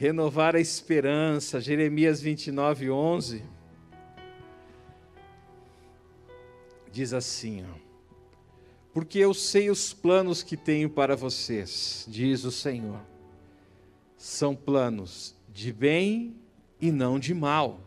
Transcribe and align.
Renovar 0.00 0.56
a 0.56 0.60
esperança, 0.60 1.60
Jeremias 1.60 2.22
29, 2.22 2.90
11. 2.90 3.44
Diz 6.90 7.12
assim, 7.12 7.62
ó, 7.62 7.74
porque 8.94 9.18
eu 9.18 9.34
sei 9.34 9.68
os 9.68 9.92
planos 9.92 10.42
que 10.42 10.56
tenho 10.56 10.88
para 10.88 11.14
vocês, 11.14 12.06
diz 12.08 12.44
o 12.44 12.50
Senhor. 12.50 12.98
São 14.16 14.56
planos 14.56 15.36
de 15.52 15.70
bem 15.70 16.34
e 16.80 16.90
não 16.90 17.18
de 17.18 17.34
mal, 17.34 17.82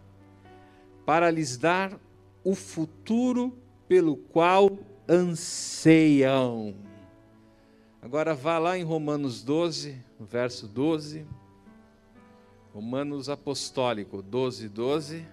para 1.07 1.31
lhes 1.31 1.57
dar 1.57 1.99
o 2.43 2.53
futuro 2.53 3.57
pelo 3.87 4.17
qual 4.17 4.77
anseiam. 5.09 6.75
Agora 7.99 8.35
vá 8.35 8.59
lá 8.59 8.77
em 8.77 8.83
Romanos 8.83 9.41
12, 9.41 9.97
verso 10.19 10.67
12. 10.67 11.25
Romanos 12.73 13.29
Apostólico 13.29 14.23
12, 14.23 14.67
12. 14.67 15.27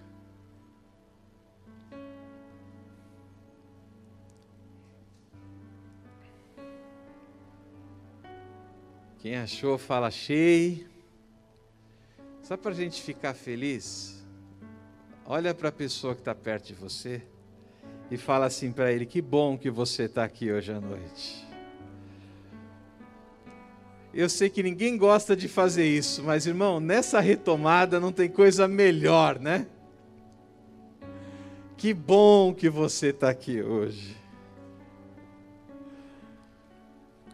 Quem 9.20 9.36
achou, 9.36 9.78
fala 9.78 10.08
achei. 10.08 10.86
Só 12.42 12.58
para 12.58 12.72
a 12.72 12.74
gente 12.74 13.00
ficar 13.00 13.32
feliz, 13.32 14.22
olha 15.24 15.54
para 15.54 15.70
a 15.70 15.72
pessoa 15.72 16.14
que 16.14 16.20
está 16.20 16.34
perto 16.34 16.66
de 16.66 16.74
você 16.74 17.22
e 18.10 18.18
fala 18.18 18.44
assim 18.44 18.70
para 18.70 18.92
ele: 18.92 19.06
Que 19.06 19.22
bom 19.22 19.56
que 19.56 19.70
você 19.70 20.02
está 20.02 20.24
aqui 20.24 20.52
hoje 20.52 20.72
à 20.72 20.80
noite. 20.80 21.49
Eu 24.12 24.28
sei 24.28 24.50
que 24.50 24.62
ninguém 24.62 24.98
gosta 24.98 25.36
de 25.36 25.46
fazer 25.46 25.86
isso, 25.86 26.22
mas 26.24 26.46
irmão, 26.46 26.80
nessa 26.80 27.20
retomada 27.20 28.00
não 28.00 28.10
tem 28.10 28.28
coisa 28.28 28.66
melhor, 28.66 29.38
né? 29.38 29.66
Que 31.76 31.94
bom 31.94 32.52
que 32.52 32.68
você 32.68 33.08
está 33.08 33.30
aqui 33.30 33.62
hoje. 33.62 34.16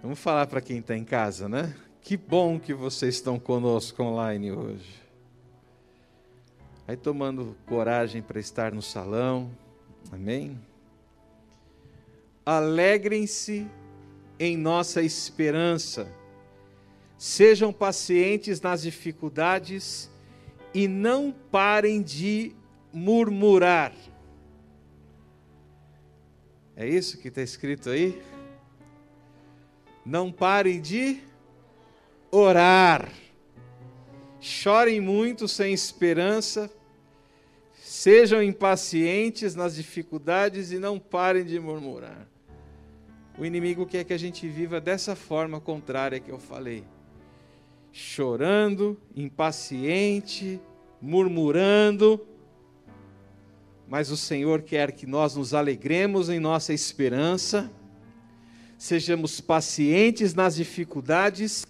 Vamos 0.02 0.18
falar 0.18 0.46
para 0.46 0.60
quem 0.60 0.78
está 0.78 0.96
em 0.96 1.02
casa, 1.02 1.48
né? 1.48 1.74
Que 2.02 2.16
bom 2.16 2.60
que 2.60 2.72
vocês 2.72 3.16
estão 3.16 3.38
conosco 3.40 4.02
online 4.02 4.52
hoje. 4.52 5.02
Aí 6.86 6.96
tomando 6.96 7.56
coragem 7.66 8.22
para 8.22 8.38
estar 8.38 8.70
no 8.72 8.80
salão, 8.80 9.50
amém? 10.12 10.56
Alegrem-se 12.44 13.66
em 14.38 14.56
nossa 14.56 15.02
esperança, 15.02 16.06
sejam 17.18 17.72
pacientes 17.72 18.60
nas 18.60 18.82
dificuldades 18.82 20.10
e 20.74 20.86
não 20.86 21.34
parem 21.50 22.02
de 22.02 22.54
murmurar. 22.92 23.92
É 26.76 26.86
isso 26.86 27.18
que 27.18 27.28
está 27.28 27.40
escrito 27.40 27.88
aí? 27.88 28.20
Não 30.04 30.30
parem 30.30 30.80
de 30.80 31.20
orar. 32.30 33.10
Chorem 34.38 35.00
muito 35.00 35.48
sem 35.48 35.72
esperança, 35.72 36.70
sejam 37.74 38.42
impacientes 38.42 39.54
nas 39.54 39.74
dificuldades 39.74 40.70
e 40.70 40.78
não 40.78 40.98
parem 40.98 41.44
de 41.44 41.58
murmurar. 41.58 42.28
O 43.38 43.44
inimigo 43.44 43.86
quer 43.86 44.04
que 44.04 44.12
a 44.12 44.18
gente 44.18 44.46
viva 44.46 44.80
dessa 44.80 45.16
forma 45.16 45.60
contrária 45.60 46.20
que 46.20 46.30
eu 46.30 46.38
falei. 46.38 46.84
Chorando, 47.98 49.00
impaciente, 49.14 50.60
murmurando. 51.00 52.20
Mas 53.88 54.10
o 54.10 54.16
Senhor 54.16 54.62
quer 54.62 54.92
que 54.92 55.06
nós 55.06 55.34
nos 55.34 55.54
alegremos 55.54 56.28
em 56.28 56.38
nossa 56.38 56.74
esperança, 56.74 57.70
sejamos 58.76 59.40
pacientes 59.40 60.34
nas 60.34 60.56
dificuldades 60.56 61.66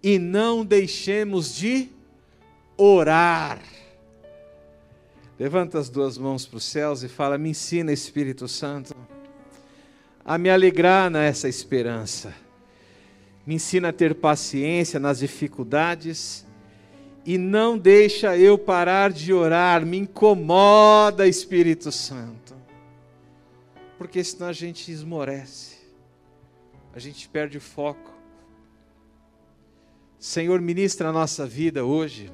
e 0.00 0.18
não 0.18 0.64
deixemos 0.64 1.56
de 1.56 1.88
orar. 2.76 3.60
Levanta 5.38 5.78
as 5.78 5.88
duas 5.88 6.16
mãos 6.16 6.46
para 6.46 6.58
os 6.58 6.64
céus 6.64 7.02
e 7.02 7.08
fala: 7.08 7.36
Me 7.36 7.50
ensina, 7.50 7.92
Espírito 7.92 8.46
Santo 8.46 8.94
a 10.24 10.38
me 10.38 10.48
alegrar 10.48 11.10
nessa 11.10 11.48
esperança. 11.48 12.43
Me 13.46 13.56
ensina 13.56 13.90
a 13.90 13.92
ter 13.92 14.14
paciência 14.14 14.98
nas 14.98 15.18
dificuldades 15.18 16.46
e 17.26 17.36
não 17.36 17.76
deixa 17.76 18.36
eu 18.36 18.56
parar 18.56 19.12
de 19.12 19.32
orar. 19.32 19.84
Me 19.84 19.98
incomoda, 19.98 21.26
Espírito 21.26 21.92
Santo. 21.92 22.54
Porque 23.98 24.24
senão 24.24 24.48
a 24.48 24.52
gente 24.52 24.90
esmorece. 24.90 25.76
A 26.94 26.98
gente 26.98 27.28
perde 27.28 27.58
o 27.58 27.60
foco. 27.60 28.12
Senhor, 30.18 30.60
ministra 30.60 31.10
a 31.10 31.12
nossa 31.12 31.46
vida 31.46 31.84
hoje. 31.84 32.32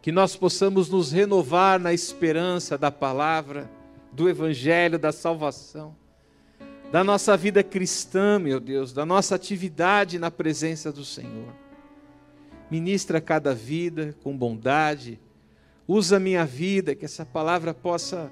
Que 0.00 0.10
nós 0.10 0.34
possamos 0.34 0.88
nos 0.88 1.12
renovar 1.12 1.78
na 1.78 1.92
esperança 1.92 2.78
da 2.78 2.90
palavra, 2.90 3.70
do 4.12 4.30
evangelho, 4.30 4.98
da 4.98 5.12
salvação 5.12 5.99
da 6.90 7.04
nossa 7.04 7.36
vida 7.36 7.62
cristã, 7.62 8.38
meu 8.38 8.58
Deus, 8.58 8.92
da 8.92 9.06
nossa 9.06 9.36
atividade 9.36 10.18
na 10.18 10.30
presença 10.30 10.92
do 10.92 11.04
Senhor. 11.04 11.54
Ministra 12.68 13.20
cada 13.20 13.54
vida 13.54 14.16
com 14.22 14.36
bondade, 14.36 15.20
usa 15.86 16.18
minha 16.18 16.44
vida, 16.44 16.94
que 16.94 17.04
essa 17.04 17.24
palavra 17.24 17.72
possa 17.72 18.30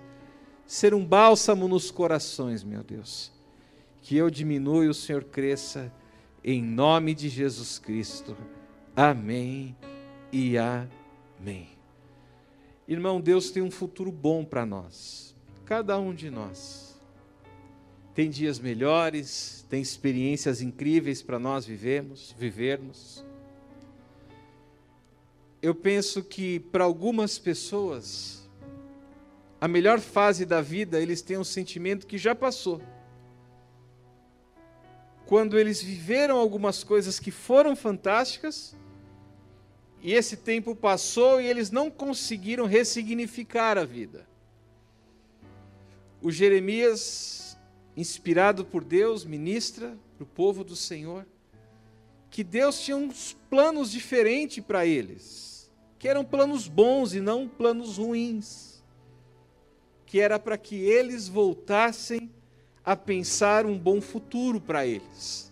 ser 0.67 0.93
um 0.93 1.05
bálsamo 1.05 1.69
nos 1.69 1.91
corações, 1.91 2.65
meu 2.65 2.83
Deus. 2.83 3.33
Que 4.03 4.17
eu 4.17 4.29
diminua 4.29 4.85
e 4.85 4.89
o 4.89 4.95
Senhor 4.95 5.25
cresça, 5.25 5.93
em 6.43 6.63
nome 6.63 7.15
de 7.15 7.29
Jesus 7.29 7.79
Cristo. 7.79 8.37
Amém 8.95 9.77
e 10.33 10.57
amém. 10.59 11.69
Irmão, 12.89 13.21
Deus 13.21 13.51
tem 13.51 13.63
um 13.63 13.71
futuro 13.71 14.11
bom 14.11 14.45
para 14.45 14.67
nós, 14.67 15.35
cada 15.65 15.99
um 15.99 16.15
de 16.15 16.31
nós 16.31 16.88
tem 18.15 18.31
dias 18.31 18.59
melhores, 18.59 19.65
tem 19.69 19.81
experiências 19.81 20.61
incríveis 20.61 21.23
para 21.23 21.39
nós 21.39 21.65
vivemos, 21.65 22.35
vivermos. 22.39 23.25
Eu 25.63 25.75
penso 25.75 26.23
que 26.23 26.61
para 26.61 26.85
algumas 26.85 27.39
pessoas 27.39 28.39
a 29.61 29.67
melhor 29.67 29.99
fase 29.99 30.45
da 30.45 30.61
vida, 30.61 31.01
eles 31.01 31.21
têm 31.21 31.37
um 31.37 31.45
sentimento 31.45 32.07
que 32.07 32.17
já 32.17 32.35
passou. 32.35 32.81
Quando 35.27 35.59
eles 35.59 35.83
viveram 35.83 36.37
algumas 36.37 36.85
coisas 36.85 37.19
que 37.19 37.31
foram 37.31 37.75
fantásticas, 37.75 38.77
e 40.01 40.13
esse 40.13 40.37
tempo 40.37 40.77
passou 40.77 41.41
e 41.41 41.47
eles 41.47 41.73
não 41.73 41.91
conseguiram 41.91 42.67
ressignificar 42.67 43.77
a 43.77 43.85
vida. 43.85 44.27
O 46.23 46.31
Jeremias 46.31 47.48
inspirado 47.99 48.65
por 48.65 48.85
Deus, 48.85 49.25
ministra 49.25 49.99
para 50.17 50.23
o 50.23 50.27
povo 50.27 50.63
do 50.63 50.77
Senhor, 50.77 51.27
que 52.31 52.45
Deus 52.45 52.81
tinha 52.81 52.97
uns 52.97 53.37
planos 53.51 53.91
diferentes 53.91 54.63
para 54.65 54.87
eles, 54.87 55.69
que 55.99 56.07
eram 56.07 56.25
planos 56.25 56.69
bons 56.69 57.13
e 57.13 57.21
não 57.21 57.49
planos 57.49 57.99
ruins, 57.99 58.85
que 60.07 60.21
era 60.21 60.39
para 60.39 60.57
que 60.57 60.77
eles 60.77 61.27
voltassem 61.27 62.31
a 62.85 62.95
pensar 62.95 63.67
um 63.67 63.77
bom 63.77 64.01
futuro 64.01 64.61
para 64.61 64.87
eles. 64.87 65.51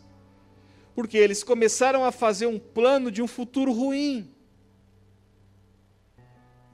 Porque 0.94 1.18
eles 1.18 1.42
começaram 1.42 2.04
a 2.04 2.12
fazer 2.12 2.46
um 2.46 2.60
plano 2.60 3.10
de 3.10 3.20
um 3.20 3.26
futuro 3.26 3.72
ruim. 3.72 4.30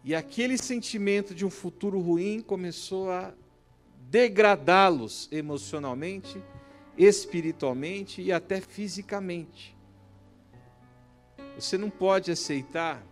E 0.04 0.14
aquele 0.14 0.58
sentimento 0.58 1.34
de 1.34 1.46
um 1.46 1.50
futuro 1.50 1.98
ruim 1.98 2.40
começou 2.40 3.10
a 3.10 3.32
degradá-los 4.12 5.26
emocionalmente, 5.32 6.38
espiritualmente 6.98 8.20
e 8.20 8.30
até 8.30 8.60
fisicamente. 8.60 9.74
Você 11.58 11.78
não 11.78 11.88
pode 11.88 12.30
aceitar, 12.30 13.02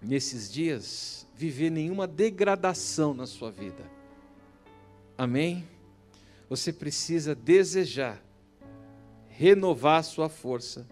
nesses 0.00 0.50
dias, 0.50 1.26
viver 1.34 1.68
nenhuma 1.68 2.06
degradação 2.06 3.12
na 3.12 3.26
sua 3.26 3.50
vida. 3.50 3.84
Amém? 5.18 5.68
Você 6.48 6.72
precisa 6.72 7.34
desejar 7.34 8.18
renovar 9.28 10.00
a 10.00 10.02
sua 10.02 10.30
força, 10.30 10.86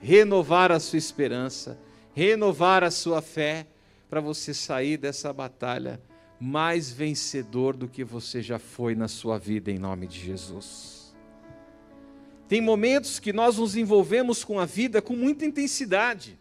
renovar 0.00 0.72
a 0.72 0.80
sua 0.80 0.96
esperança, 0.96 1.78
renovar 2.14 2.82
a 2.82 2.90
sua 2.90 3.20
fé, 3.20 3.66
para 4.08 4.20
você 4.20 4.54
sair 4.54 4.96
dessa 4.96 5.30
batalha 5.30 6.00
mais 6.44 6.90
vencedor 6.90 7.76
do 7.76 7.86
que 7.86 8.02
você 8.02 8.42
já 8.42 8.58
foi 8.58 8.96
na 8.96 9.06
sua 9.06 9.38
vida, 9.38 9.70
em 9.70 9.78
nome 9.78 10.08
de 10.08 10.18
Jesus. 10.18 11.14
Tem 12.48 12.60
momentos 12.60 13.20
que 13.20 13.32
nós 13.32 13.58
nos 13.58 13.76
envolvemos 13.76 14.42
com 14.42 14.58
a 14.58 14.66
vida 14.66 15.00
com 15.00 15.14
muita 15.14 15.46
intensidade, 15.46 16.36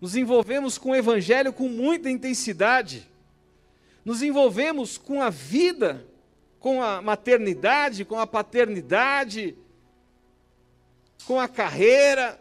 nos 0.00 0.14
envolvemos 0.14 0.78
com 0.78 0.90
o 0.90 0.94
Evangelho 0.94 1.52
com 1.52 1.68
muita 1.68 2.08
intensidade, 2.08 3.10
nos 4.04 4.22
envolvemos 4.22 4.96
com 4.96 5.20
a 5.20 5.30
vida, 5.30 6.06
com 6.60 6.80
a 6.80 7.02
maternidade, 7.02 8.04
com 8.04 8.20
a 8.20 8.26
paternidade, 8.26 9.56
com 11.26 11.40
a 11.40 11.48
carreira, 11.48 12.40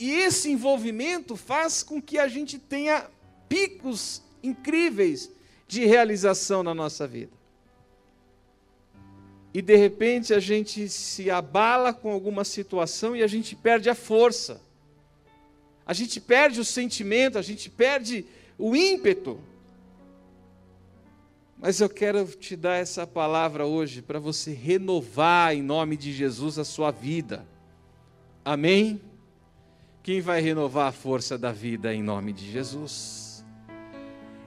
e 0.00 0.10
esse 0.10 0.50
envolvimento 0.50 1.36
faz 1.36 1.84
com 1.84 2.02
que 2.02 2.18
a 2.18 2.26
gente 2.26 2.58
tenha 2.58 3.06
picos 3.48 4.20
incríveis 4.42 5.37
de 5.68 5.84
realização 5.84 6.62
na 6.62 6.74
nossa 6.74 7.06
vida. 7.06 7.32
E 9.52 9.60
de 9.60 9.76
repente 9.76 10.32
a 10.32 10.40
gente 10.40 10.88
se 10.88 11.30
abala 11.30 11.92
com 11.92 12.10
alguma 12.10 12.42
situação 12.42 13.14
e 13.14 13.22
a 13.22 13.26
gente 13.26 13.54
perde 13.54 13.90
a 13.90 13.94
força. 13.94 14.60
A 15.86 15.92
gente 15.92 16.20
perde 16.20 16.60
o 16.60 16.64
sentimento, 16.64 17.38
a 17.38 17.42
gente 17.42 17.68
perde 17.68 18.24
o 18.58 18.74
ímpeto. 18.74 19.38
Mas 21.58 21.80
eu 21.80 21.88
quero 21.88 22.24
te 22.24 22.54
dar 22.56 22.76
essa 22.76 23.06
palavra 23.06 23.66
hoje 23.66 24.00
para 24.00 24.18
você 24.18 24.52
renovar 24.52 25.54
em 25.54 25.62
nome 25.62 25.96
de 25.96 26.12
Jesus 26.12 26.58
a 26.58 26.64
sua 26.64 26.90
vida. 26.90 27.46
Amém? 28.44 29.00
Quem 30.02 30.20
vai 30.20 30.40
renovar 30.40 30.88
a 30.88 30.92
força 30.92 31.36
da 31.36 31.52
vida 31.52 31.92
em 31.92 32.02
nome 32.02 32.32
de 32.32 32.50
Jesus? 32.50 33.27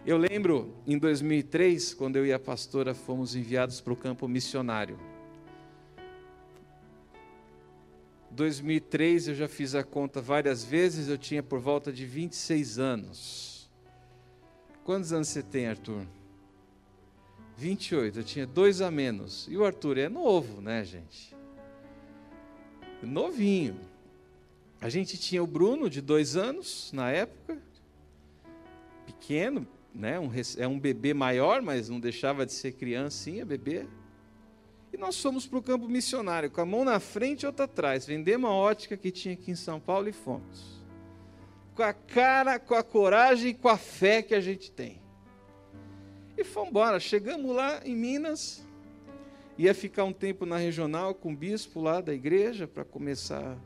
Eu 0.04 0.18
lembro 0.18 0.74
em 0.88 0.98
2003, 0.98 1.94
quando 1.94 2.16
eu 2.16 2.26
e 2.26 2.34
a 2.34 2.40
pastora 2.40 2.96
fomos 2.96 3.36
enviados 3.36 3.80
para 3.80 3.94
o 3.94 3.96
campo 3.96 4.28
missionário. 4.28 5.00
2003 8.32 9.28
eu 9.28 9.36
já 9.36 9.48
fiz 9.48 9.76
a 9.76 9.84
conta 9.84 10.20
várias 10.20 10.64
vezes, 10.64 11.08
eu 11.08 11.20
tinha 11.20 11.44
por 11.44 11.60
volta 11.60 11.94
de 11.94 12.04
26 12.04 12.80
anos. 12.80 13.70
Quantos 14.84 15.14
anos 15.14 15.28
você 15.28 15.44
tem, 15.44 15.68
Arthur? 15.68 16.08
28, 17.58 18.20
eu 18.20 18.24
tinha 18.24 18.48
dois 18.48 18.82
a 18.82 18.90
menos. 18.90 19.48
E 19.52 19.56
o 19.56 19.64
Arthur 19.64 20.00
é 20.00 20.10
novo, 20.10 20.62
né, 20.62 20.84
gente? 20.84 21.36
Novinho. 23.04 23.80
A 24.80 24.90
gente 24.90 25.16
tinha 25.16 25.44
o 25.44 25.48
Bruno, 25.48 25.88
de 25.88 26.02
dois 26.02 26.36
anos, 26.36 26.92
na 26.92 27.12
época, 27.12 27.62
pequeno, 29.06 29.68
né? 29.94 30.20
um, 30.20 30.32
é 30.58 30.68
um 30.68 30.80
bebê 30.80 31.14
maior, 31.14 31.62
mas 31.62 31.90
não 31.90 32.00
deixava 32.00 32.46
de 32.46 32.54
ser 32.54 32.74
criancinha, 32.74 33.46
bebê. 33.46 33.86
E 34.94 34.98
nós 34.98 35.22
fomos 35.22 35.46
para 35.48 35.60
o 35.60 35.62
campo 35.62 35.88
missionário, 35.88 36.52
com 36.52 36.62
a 36.62 36.66
mão 36.66 36.84
na 36.84 37.00
frente 37.00 37.44
e 37.44 37.46
outra 37.46 37.66
atrás. 37.66 38.06
Vendemos 38.06 38.50
uma 38.50 38.56
ótica 38.56 38.98
que 38.98 39.12
tinha 39.12 39.34
aqui 39.34 39.52
em 39.52 39.56
São 39.56 39.80
Paulo 39.80 40.10
e 40.10 40.12
fomos. 40.12 40.82
Com 41.76 41.84
a 41.84 41.94
cara, 41.94 42.60
com 42.60 42.76
a 42.76 42.84
coragem 42.84 43.52
e 43.52 43.54
com 43.54 43.70
a 43.70 43.78
fé 43.78 44.22
que 44.22 44.36
a 44.36 44.42
gente 44.42 44.72
tem. 44.72 45.02
E 46.38 46.44
fomos 46.44 46.70
embora. 46.70 47.00
Chegamos 47.00 47.56
lá 47.56 47.82
em 47.86 47.96
Minas. 47.96 48.66
Ia 49.58 49.74
ficar 49.74 50.04
um 50.04 50.14
tempo 50.14 50.46
na 50.46 50.58
regional 50.58 51.14
com 51.14 51.32
o 51.32 51.36
bispo 51.36 51.80
lá 51.80 52.02
da 52.02 52.14
igreja 52.14 52.68
para 52.68 52.84
começar 52.84 53.58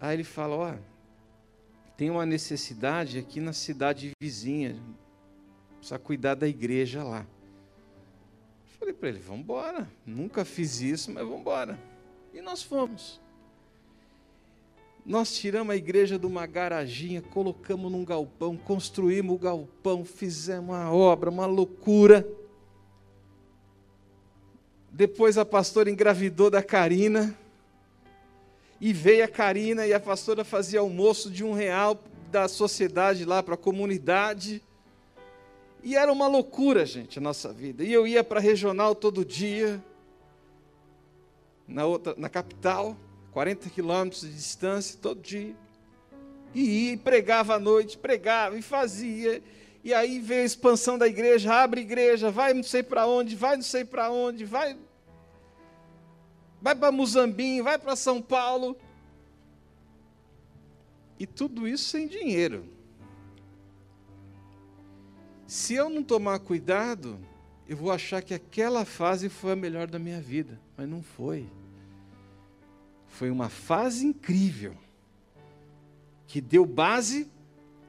Aí 0.00 0.16
ele 0.16 0.24
fala: 0.24 0.56
Ó, 0.56 0.74
tem 1.96 2.10
uma 2.10 2.26
necessidade 2.26 3.18
aqui 3.18 3.40
na 3.40 3.52
cidade 3.52 4.10
vizinha, 4.20 4.76
precisa 5.78 5.98
cuidar 5.98 6.34
da 6.34 6.46
igreja 6.46 7.02
lá. 7.02 7.26
Falei 8.78 8.92
para 8.92 9.08
ele: 9.08 9.18
Vamos 9.18 9.42
embora. 9.42 9.88
Nunca 10.04 10.44
fiz 10.44 10.80
isso, 10.80 11.10
mas 11.10 11.24
vamos 11.24 11.40
embora. 11.40 11.78
E 12.34 12.40
nós 12.42 12.62
fomos. 12.62 13.20
Nós 15.04 15.34
tiramos 15.36 15.72
a 15.72 15.76
igreja 15.76 16.18
de 16.18 16.26
uma 16.26 16.46
garaginha, 16.46 17.22
colocamos 17.22 17.90
num 17.92 18.04
galpão, 18.04 18.56
construímos 18.56 19.36
o 19.36 19.38
galpão, 19.38 20.04
fizemos 20.04 20.70
uma 20.70 20.92
obra, 20.92 21.30
uma 21.30 21.46
loucura. 21.46 22.26
Depois 24.90 25.38
a 25.38 25.44
pastora 25.44 25.90
engravidou 25.90 26.50
da 26.50 26.62
Karina. 26.62 27.36
E 28.80 28.92
veio 28.92 29.24
a 29.24 29.28
Karina 29.28 29.86
e 29.86 29.94
a 29.94 30.00
pastora 30.00 30.44
fazia 30.44 30.80
almoço 30.80 31.30
de 31.30 31.42
um 31.42 31.52
real 31.52 32.02
da 32.30 32.48
sociedade 32.48 33.24
lá 33.24 33.42
para 33.42 33.54
a 33.54 33.58
comunidade. 33.58 34.62
E 35.82 35.96
era 35.96 36.12
uma 36.12 36.26
loucura, 36.26 36.84
gente, 36.84 37.18
a 37.18 37.22
nossa 37.22 37.52
vida. 37.52 37.84
E 37.84 37.92
eu 37.92 38.06
ia 38.06 38.22
para 38.22 38.38
a 38.38 38.42
regional 38.42 38.94
todo 38.94 39.24
dia, 39.24 39.82
na, 41.66 41.86
outra, 41.86 42.14
na 42.16 42.28
capital, 42.28 42.96
40 43.32 43.70
quilômetros 43.70 44.22
de 44.22 44.32
distância, 44.32 44.98
todo 45.00 45.20
dia. 45.20 45.54
E 46.54 46.90
ia 46.90 46.98
pregava 46.98 47.54
à 47.54 47.58
noite, 47.58 47.98
pregava 47.98 48.58
e 48.58 48.62
fazia. 48.62 49.42
E 49.84 49.94
aí 49.94 50.18
veio 50.18 50.42
a 50.42 50.46
expansão 50.46 50.98
da 50.98 51.06
igreja, 51.06 51.54
abre 51.54 51.80
igreja, 51.80 52.30
vai 52.30 52.52
não 52.52 52.62
sei 52.62 52.82
para 52.82 53.06
onde, 53.06 53.36
vai 53.36 53.56
não 53.56 53.62
sei 53.62 53.84
para 53.84 54.10
onde, 54.10 54.44
vai 54.44 54.76
vai 56.66 56.74
para 56.74 56.90
Muzambinho, 56.90 57.62
vai 57.62 57.78
para 57.78 57.94
São 57.94 58.20
Paulo. 58.20 58.76
E 61.16 61.24
tudo 61.24 61.68
isso 61.68 61.84
sem 61.84 62.08
dinheiro. 62.08 62.64
Se 65.46 65.74
eu 65.74 65.88
não 65.88 66.02
tomar 66.02 66.40
cuidado, 66.40 67.20
eu 67.68 67.76
vou 67.76 67.92
achar 67.92 68.20
que 68.20 68.34
aquela 68.34 68.84
fase 68.84 69.28
foi 69.28 69.52
a 69.52 69.56
melhor 69.56 69.86
da 69.86 69.96
minha 69.96 70.20
vida, 70.20 70.60
mas 70.76 70.88
não 70.88 71.04
foi. 71.04 71.46
Foi 73.06 73.30
uma 73.30 73.48
fase 73.48 74.04
incrível 74.04 74.74
que 76.26 76.40
deu 76.40 76.66
base 76.66 77.30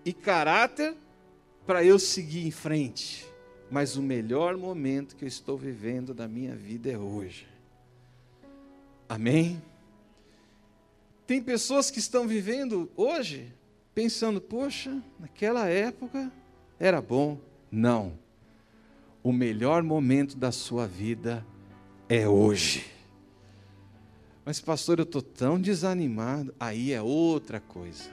e 0.06 0.14
caráter 0.14 0.96
para 1.66 1.84
eu 1.84 1.98
seguir 1.98 2.46
em 2.46 2.52
frente. 2.52 3.28
Mas 3.72 3.98
o 3.98 4.04
melhor 4.04 4.56
momento 4.56 5.16
que 5.16 5.26
eu 5.26 5.28
estou 5.28 5.58
vivendo 5.58 6.14
da 6.14 6.28
minha 6.28 6.56
vida 6.56 6.92
é 6.92 6.98
hoje. 6.98 7.57
Amém? 9.10 9.62
Tem 11.26 11.42
pessoas 11.42 11.92
que 11.92 12.00
estão 12.00 12.28
vivendo 12.28 12.90
hoje 12.96 13.54
pensando, 13.94 14.40
poxa, 14.40 15.02
naquela 15.20 15.68
época 15.68 16.32
era 16.80 17.02
bom. 17.02 17.40
Não. 17.72 18.18
O 19.24 19.32
melhor 19.32 19.84
momento 19.84 20.38
da 20.38 20.52
sua 20.52 20.88
vida 20.88 21.46
é 22.08 22.28
hoje. 22.28 22.86
Mas, 24.46 24.62
pastor, 24.62 25.00
eu 25.00 25.04
estou 25.04 25.22
tão 25.22 25.60
desanimado. 25.60 26.54
Aí 26.60 26.94
é 26.94 27.02
outra 27.02 27.60
coisa. 27.60 28.10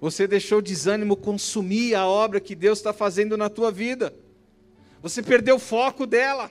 Você 0.00 0.28
deixou 0.28 0.58
o 0.58 0.62
desânimo 0.62 1.16
consumir 1.16 1.94
a 1.94 2.06
obra 2.06 2.38
que 2.38 2.54
Deus 2.54 2.78
está 2.78 2.92
fazendo 2.92 3.36
na 3.36 3.48
tua 3.48 3.72
vida. 3.72 4.14
Você 5.02 5.22
perdeu 5.22 5.56
o 5.56 5.58
foco 5.58 6.06
dela. 6.06 6.50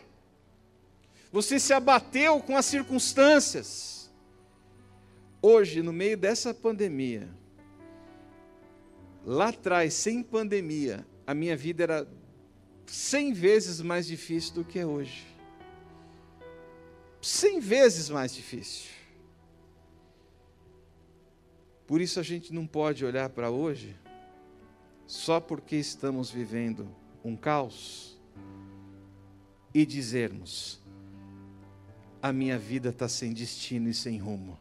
Você 1.36 1.60
se 1.60 1.74
abateu 1.74 2.40
com 2.40 2.56
as 2.56 2.66
circunstâncias. 2.66 4.10
Hoje, 5.42 5.82
no 5.82 5.92
meio 5.92 6.16
dessa 6.16 6.54
pandemia, 6.54 7.30
lá 9.26 9.50
atrás, 9.50 9.94
sem 9.96 10.24
pandemia, 10.24 11.06
a 11.28 11.34
minha 11.34 11.58
vida 11.58 11.84
era 11.84 12.08
cem 12.86 13.34
vezes 13.34 13.82
mais 13.82 14.08
difícil 14.08 14.54
do 14.54 14.64
que 14.64 14.80
é 14.80 14.86
hoje. 14.86 15.28
Cem 17.22 17.60
vezes 17.60 18.10
mais 18.10 18.34
difícil. 18.34 18.92
Por 21.86 22.00
isso 22.00 22.18
a 22.18 22.24
gente 22.24 22.54
não 22.54 22.66
pode 22.66 23.04
olhar 23.04 23.28
para 23.28 23.50
hoje 23.50 23.94
só 25.06 25.42
porque 25.42 25.76
estamos 25.76 26.32
vivendo 26.32 26.88
um 27.26 27.36
caos 27.36 28.18
e 29.74 29.86
dizermos: 29.86 30.85
a 32.28 32.34
minha 32.34 32.58
vida 32.58 32.90
está 32.90 33.08
sem 33.08 33.34
destino 33.34 33.88
e 33.88 33.94
sem 33.94 34.18
rumo. 34.18 34.58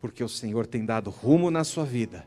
Porque 0.00 0.22
o 0.22 0.28
Senhor 0.28 0.64
tem 0.64 0.84
dado 0.84 1.10
rumo 1.10 1.50
na 1.50 1.64
sua 1.64 1.84
vida, 1.84 2.24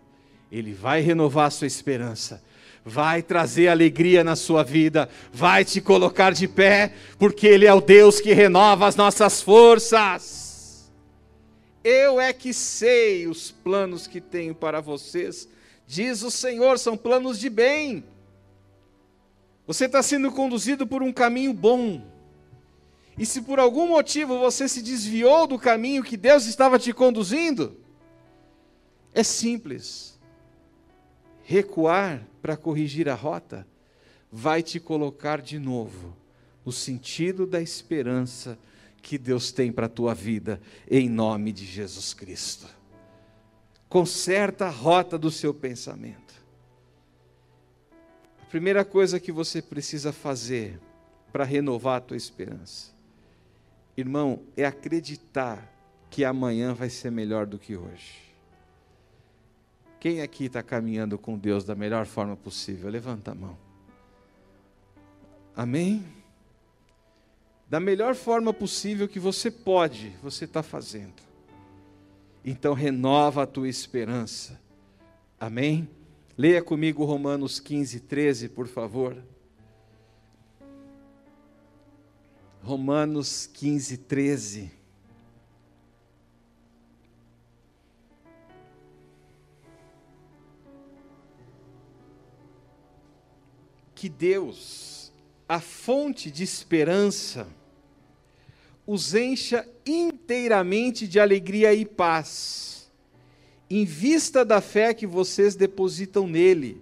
Ele 0.52 0.74
vai 0.74 1.00
renovar 1.00 1.48
a 1.48 1.50
sua 1.50 1.68
esperança, 1.68 2.44
vai 2.84 3.24
trazer 3.24 3.70
alegria 3.70 4.26
na 4.26 4.36
sua 4.36 4.62
vida, 4.62 5.08
vai 5.32 5.64
te 5.64 5.80
colocar 5.80 6.34
de 6.34 6.50
pé, 6.50 6.94
porque 7.18 7.48
Ele 7.48 7.66
é 7.66 7.74
o 7.74 7.80
Deus 7.80 8.20
que 8.20 8.34
renova 8.34 8.86
as 8.88 8.98
nossas 8.98 9.42
forças. 9.42 10.92
Eu 11.82 12.20
é 12.20 12.34
que 12.34 12.54
sei 12.54 13.28
os 13.28 13.52
planos 13.52 14.06
que 14.06 14.20
tenho 14.20 14.54
para 14.54 14.82
vocês, 14.82 15.48
diz 15.88 16.24
o 16.24 16.32
Senhor, 16.32 16.78
são 16.78 16.98
planos 16.98 17.40
de 17.40 17.50
bem. 17.50 18.04
Você 19.66 19.86
está 19.86 20.04
sendo 20.04 20.30
conduzido 20.30 20.86
por 20.86 21.02
um 21.02 21.14
caminho 21.14 21.54
bom 21.54 22.15
e 23.18 23.26
se 23.26 23.42
por 23.42 23.60
algum 23.60 23.88
motivo 23.88 24.40
você 24.40 24.68
se 24.68 24.82
desviou 24.82 25.48
do 25.48 25.58
caminho 25.58 26.04
que 26.04 26.18
Deus 26.18 26.46
estava 26.46 26.78
te 26.78 26.92
conduzindo, 26.94 27.78
é 29.14 29.24
simples. 29.24 30.20
Recuar 31.44 32.28
para 32.42 32.58
corrigir 32.58 33.08
a 33.08 33.16
rota 33.16 33.66
vai 34.32 34.62
te 34.62 34.80
colocar 34.80 35.42
de 35.42 35.58
novo 35.58 36.16
no 36.66 36.72
sentido 36.72 37.46
da 37.46 37.62
esperança 37.62 38.58
que 39.02 39.20
Deus 39.20 39.52
tem 39.52 39.72
para 39.72 39.86
a 39.86 39.90
tua 39.90 40.16
vida, 40.16 40.60
em 40.90 41.08
nome 41.08 41.52
de 41.52 41.64
Jesus 41.64 42.14
Cristo. 42.14 42.68
Conserta 43.88 44.66
a 44.66 44.70
rota 44.70 45.16
do 45.16 45.30
seu 45.30 45.54
pensamento. 45.54 46.34
A 48.42 48.46
primeira 48.48 48.84
coisa 48.84 49.20
que 49.20 49.32
você 49.32 49.62
precisa 49.62 50.12
fazer 50.12 50.80
para 51.32 51.44
renovar 51.44 51.98
a 51.98 52.02
tua 52.02 52.18
esperança, 52.18 52.95
irmão, 53.98 54.42
é 54.56 54.66
acreditar 54.66 55.72
que 56.10 56.24
amanhã 56.24 56.74
vai 56.74 56.90
ser 56.90 57.12
melhor 57.12 57.46
do 57.46 57.60
que 57.60 57.76
hoje. 57.76 58.26
Quem 60.00 60.22
aqui 60.22 60.46
está 60.46 60.62
caminhando 60.62 61.18
com 61.18 61.38
Deus 61.38 61.64
da 61.64 61.74
melhor 61.74 62.06
forma 62.06 62.36
possível? 62.36 62.90
Levanta 62.90 63.32
a 63.32 63.36
mão. 63.36 63.58
Amém? 65.56 66.06
Da 67.68 67.80
melhor 67.80 68.14
forma 68.14 68.54
possível 68.54 69.08
que 69.08 69.20
você 69.20 69.50
pode, 69.50 70.10
você 70.22 70.46
está 70.46 70.62
fazendo. 70.62 71.26
Então 72.44 72.74
renova 72.74 73.44
a 73.44 73.48
tua 73.48 73.68
esperança. 73.68 74.60
Amém? 75.40 75.90
Leia 76.38 76.62
comigo 76.62 77.04
Romanos 77.04 77.60
15, 77.60 78.02
13, 78.02 78.50
por 78.50 78.68
favor. 78.68 79.18
Romanos 82.66 83.48
15, 83.54 83.96
13. 83.96 84.72
Que 93.94 94.10
Deus, 94.10 95.12
a 95.48 95.60
fonte 95.60 96.32
de 96.32 96.44
esperança, 96.44 97.48
os 98.88 99.14
encha 99.14 99.68
inteiramente 99.86 101.08
de 101.08 101.20
alegria 101.20 101.72
e 101.72 101.86
paz, 101.86 102.92
em 103.70 103.86
vista 103.86 104.44
da 104.44 104.60
fé 104.60 104.92
que 104.92 105.06
vocês 105.06 105.56
depositam 105.56 106.26
nele, 106.26 106.82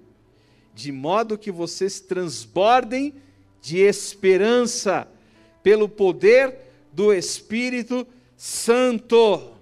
de 0.74 0.94
modo 0.94 1.38
que 1.38 1.52
vocês 1.52 2.00
transbordem 2.00 3.16
de 3.62 3.80
esperança 3.80 5.10
pelo 5.64 5.88
poder 5.88 6.56
do 6.92 7.14
Espírito 7.14 8.06
Santo. 8.36 9.54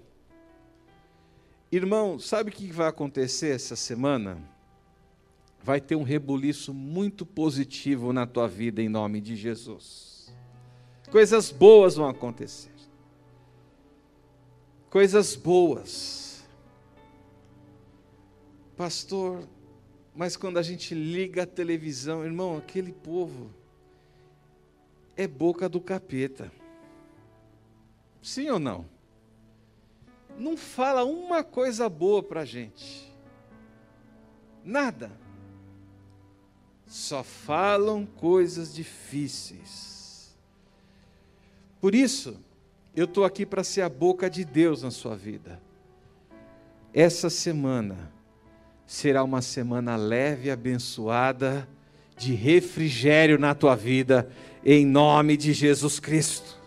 Irmão, 1.71 2.19
sabe 2.19 2.49
o 2.49 2.53
que 2.53 2.71
vai 2.71 2.87
acontecer 2.87 3.55
essa 3.55 3.75
semana? 3.75 4.37
Vai 5.63 5.79
ter 5.79 5.95
um 5.95 6.03
rebuliço 6.03 6.73
muito 6.73 7.25
positivo 7.25 8.11
na 8.11 8.25
tua 8.25 8.47
vida 8.47 8.81
em 8.81 8.89
nome 8.89 9.21
de 9.21 9.35
Jesus. 9.35 10.33
Coisas 11.09 11.51
boas 11.51 11.95
vão 11.95 12.09
acontecer. 12.09 12.71
Coisas 14.89 15.35
boas. 15.35 16.43
Pastor, 18.75 19.47
mas 20.15 20.35
quando 20.35 20.57
a 20.57 20.63
gente 20.63 20.93
liga 20.93 21.43
a 21.43 21.45
televisão, 21.45 22.25
irmão, 22.25 22.57
aquele 22.57 22.91
povo 22.91 23.49
é 25.15 25.27
boca 25.27 25.67
do 25.67 25.79
capeta. 25.81 26.51
Sim 28.21 28.49
ou 28.49 28.59
não? 28.59 28.85
Não 30.37 30.55
fala 30.55 31.03
uma 31.03 31.43
coisa 31.43 31.89
boa 31.89 32.21
para 32.21 32.41
a 32.41 32.45
gente. 32.45 33.11
Nada. 34.63 35.11
Só 36.85 37.23
falam 37.23 38.05
coisas 38.05 38.73
difíceis. 38.73 40.35
Por 41.79 41.95
isso, 41.95 42.39
eu 42.95 43.05
estou 43.05 43.23
aqui 43.23 43.45
para 43.45 43.63
ser 43.63 43.81
a 43.81 43.89
boca 43.89 44.29
de 44.29 44.45
Deus 44.45 44.83
na 44.83 44.91
sua 44.91 45.15
vida. 45.15 45.61
Essa 46.93 47.29
semana 47.29 48.11
será 48.85 49.23
uma 49.23 49.41
semana 49.41 49.95
leve 49.95 50.49
e 50.49 50.51
abençoada 50.51 51.67
de 52.17 52.33
refrigério 52.33 53.39
na 53.39 53.55
tua 53.55 53.75
vida 53.75 54.29
em 54.65 54.85
nome 54.85 55.37
de 55.37 55.53
Jesus 55.53 55.99
Cristo. 55.99 56.57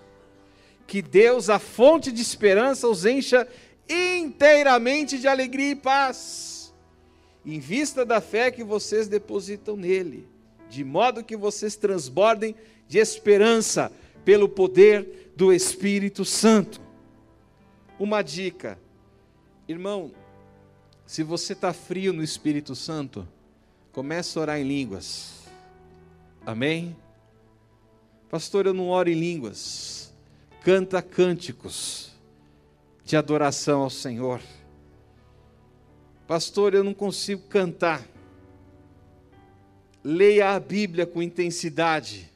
Que 0.87 1.01
Deus, 1.01 1.49
a 1.49 1.59
fonte 1.59 2.13
de 2.13 2.21
esperança, 2.21 2.89
os 2.89 3.07
encha 3.07 3.49
inteiramente 3.89 5.19
de 5.19 5.29
alegria 5.29 5.71
e 5.71 5.77
paz, 5.77 6.73
em 7.45 7.59
vista 7.59 8.05
da 8.05 8.21
fé 8.21 8.51
que 8.51 8.65
vocês 8.65 9.09
depositam 9.09 9.77
nele, 9.77 10.27
de 10.69 10.83
modo 10.83 11.25
que 11.25 11.37
vocês 11.37 11.77
transbordem 11.77 12.55
de 12.89 12.99
esperança 12.99 13.93
pelo 14.25 14.49
poder 14.49 15.33
do 15.37 15.53
Espírito 15.53 16.25
Santo. 16.25 16.81
Uma 17.99 18.23
dica, 18.23 18.79
irmão, 19.69 20.11
se 21.07 21.23
você 21.23 21.53
está 21.53 21.73
frio 21.73 22.13
no 22.13 22.23
Espírito 22.23 22.75
Santo, 22.75 23.29
comece 23.93 24.39
a 24.39 24.43
orar 24.43 24.59
em 24.59 24.65
línguas. 24.65 25.45
Amém? 26.47 26.97
Pastor, 28.35 28.67
eu 28.67 28.75
não 28.75 28.88
oro 28.88 29.09
em 29.09 29.14
línguas. 29.14 30.12
Canta 30.64 31.00
cânticos 31.00 32.11
de 33.05 33.17
adoração 33.17 33.83
ao 33.83 33.91
Senhor. 33.91 34.41
Pastor, 36.26 36.75
eu 36.75 36.83
não 36.83 36.93
consigo 36.93 37.43
cantar. 37.43 38.05
Leia 40.03 40.50
a 40.50 40.59
Bíblia 40.59 41.07
com 41.07 41.23
intensidade. 41.23 42.29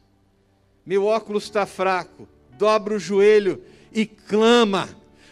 Meu 0.87 1.05
óculos 1.05 1.43
está 1.43 1.67
fraco. 1.67 2.29
Dobra 2.57 2.95
o 2.95 3.01
joelho 3.01 3.61
e 3.93 4.07
clama. 4.07 4.89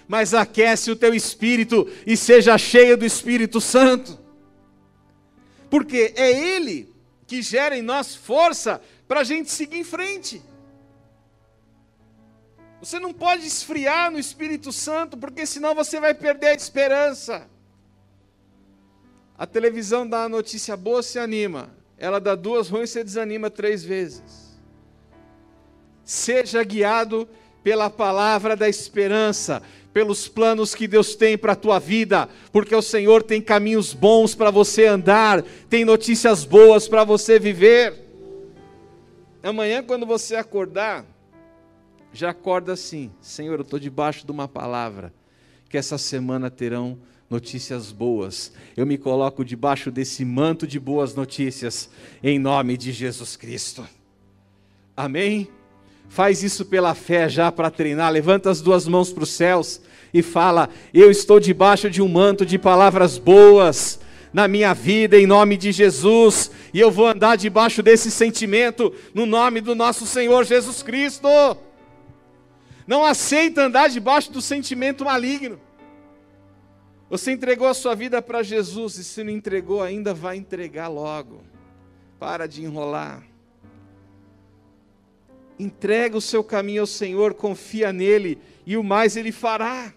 Mas 0.08 0.34
aquece 0.34 0.90
o 0.90 0.96
teu 0.96 1.14
espírito 1.14 1.88
e 2.04 2.16
seja 2.16 2.58
cheio 2.58 2.96
do 2.96 3.06
Espírito 3.06 3.60
Santo. 3.60 4.18
Porque 5.70 6.12
é 6.16 6.56
Ele 6.56 6.92
que 7.24 7.40
gera 7.40 7.78
em 7.78 7.82
nós 7.82 8.16
força 8.16 8.82
para 9.06 9.20
a 9.20 9.24
gente 9.24 9.48
seguir 9.48 9.76
em 9.76 9.84
frente. 9.84 10.42
Você 12.80 13.00
não 13.00 13.12
pode 13.12 13.46
esfriar 13.46 14.10
no 14.10 14.18
Espírito 14.18 14.70
Santo, 14.70 15.16
porque 15.16 15.46
senão 15.46 15.74
você 15.74 15.98
vai 15.98 16.14
perder 16.14 16.48
a 16.48 16.54
esperança. 16.54 17.48
A 19.38 19.46
televisão 19.46 20.06
dá 20.06 20.20
uma 20.20 20.28
notícia 20.28 20.76
boa, 20.76 21.02
se 21.02 21.18
anima. 21.18 21.70
Ela 21.98 22.20
dá 22.20 22.34
duas 22.34 22.68
ruins, 22.68 22.90
você 22.90 23.02
desanima 23.02 23.50
três 23.50 23.82
vezes. 23.82 24.56
Seja 26.04 26.62
guiado 26.62 27.28
pela 27.62 27.90
palavra 27.90 28.54
da 28.54 28.68
esperança, 28.68 29.62
pelos 29.92 30.28
planos 30.28 30.74
que 30.74 30.86
Deus 30.86 31.16
tem 31.16 31.36
para 31.38 31.54
a 31.54 31.56
tua 31.56 31.78
vida, 31.78 32.28
porque 32.52 32.74
o 32.74 32.82
Senhor 32.82 33.22
tem 33.22 33.40
caminhos 33.40 33.94
bons 33.94 34.34
para 34.34 34.50
você 34.50 34.86
andar, 34.86 35.42
tem 35.68 35.84
notícias 35.84 36.44
boas 36.44 36.86
para 36.86 37.02
você 37.02 37.38
viver. 37.38 37.94
Amanhã, 39.42 39.82
quando 39.82 40.04
você 40.04 40.36
acordar, 40.36 41.04
já 42.16 42.30
acorda 42.30 42.72
assim: 42.72 43.10
Senhor, 43.20 43.56
eu 43.56 43.62
estou 43.62 43.78
debaixo 43.78 44.24
de 44.24 44.32
uma 44.32 44.48
palavra, 44.48 45.12
que 45.68 45.76
essa 45.76 45.98
semana 45.98 46.50
terão 46.50 46.98
notícias 47.28 47.92
boas. 47.92 48.52
Eu 48.76 48.86
me 48.86 48.96
coloco 48.96 49.44
debaixo 49.44 49.90
desse 49.90 50.24
manto 50.24 50.66
de 50.66 50.80
boas 50.80 51.14
notícias, 51.14 51.90
em 52.22 52.38
nome 52.38 52.76
de 52.76 52.90
Jesus 52.90 53.36
Cristo. 53.36 53.86
Amém? 54.96 55.48
Faz 56.08 56.42
isso 56.42 56.64
pela 56.64 56.94
fé 56.94 57.28
já 57.28 57.52
para 57.52 57.70
treinar. 57.70 58.10
Levanta 58.10 58.48
as 58.48 58.62
duas 58.62 58.88
mãos 58.88 59.12
para 59.12 59.24
os 59.24 59.30
céus 59.30 59.82
e 60.14 60.22
fala: 60.22 60.70
Eu 60.94 61.10
estou 61.10 61.38
debaixo 61.38 61.90
de 61.90 62.00
um 62.00 62.08
manto 62.08 62.46
de 62.46 62.58
palavras 62.58 63.18
boas 63.18 64.00
na 64.32 64.48
minha 64.48 64.72
vida, 64.72 65.18
em 65.18 65.26
nome 65.26 65.56
de 65.56 65.70
Jesus, 65.70 66.50
e 66.72 66.80
eu 66.80 66.90
vou 66.90 67.08
andar 67.08 67.36
debaixo 67.36 67.82
desse 67.82 68.10
sentimento, 68.10 68.92
no 69.12 69.26
nome 69.26 69.60
do 69.60 69.74
nosso 69.74 70.06
Senhor 70.06 70.44
Jesus 70.44 70.82
Cristo. 70.82 71.28
Não 72.86 73.04
aceita 73.04 73.64
andar 73.64 73.88
debaixo 73.88 74.30
do 74.30 74.40
sentimento 74.40 75.04
maligno. 75.04 75.60
Você 77.10 77.32
entregou 77.32 77.66
a 77.66 77.74
sua 77.74 77.94
vida 77.94 78.22
para 78.22 78.42
Jesus 78.42 78.96
e 78.96 79.04
se 79.04 79.24
não 79.24 79.30
entregou 79.30 79.82
ainda, 79.82 80.14
vai 80.14 80.36
entregar 80.36 80.88
logo. 80.88 81.42
Para 82.18 82.46
de 82.46 82.64
enrolar. 82.64 83.26
Entrega 85.58 86.16
o 86.16 86.20
seu 86.20 86.44
caminho 86.44 86.82
ao 86.82 86.86
Senhor, 86.86 87.34
confia 87.34 87.92
nele 87.92 88.38
e 88.64 88.76
o 88.76 88.84
mais 88.84 89.16
ele 89.16 89.32
fará. 89.32 89.92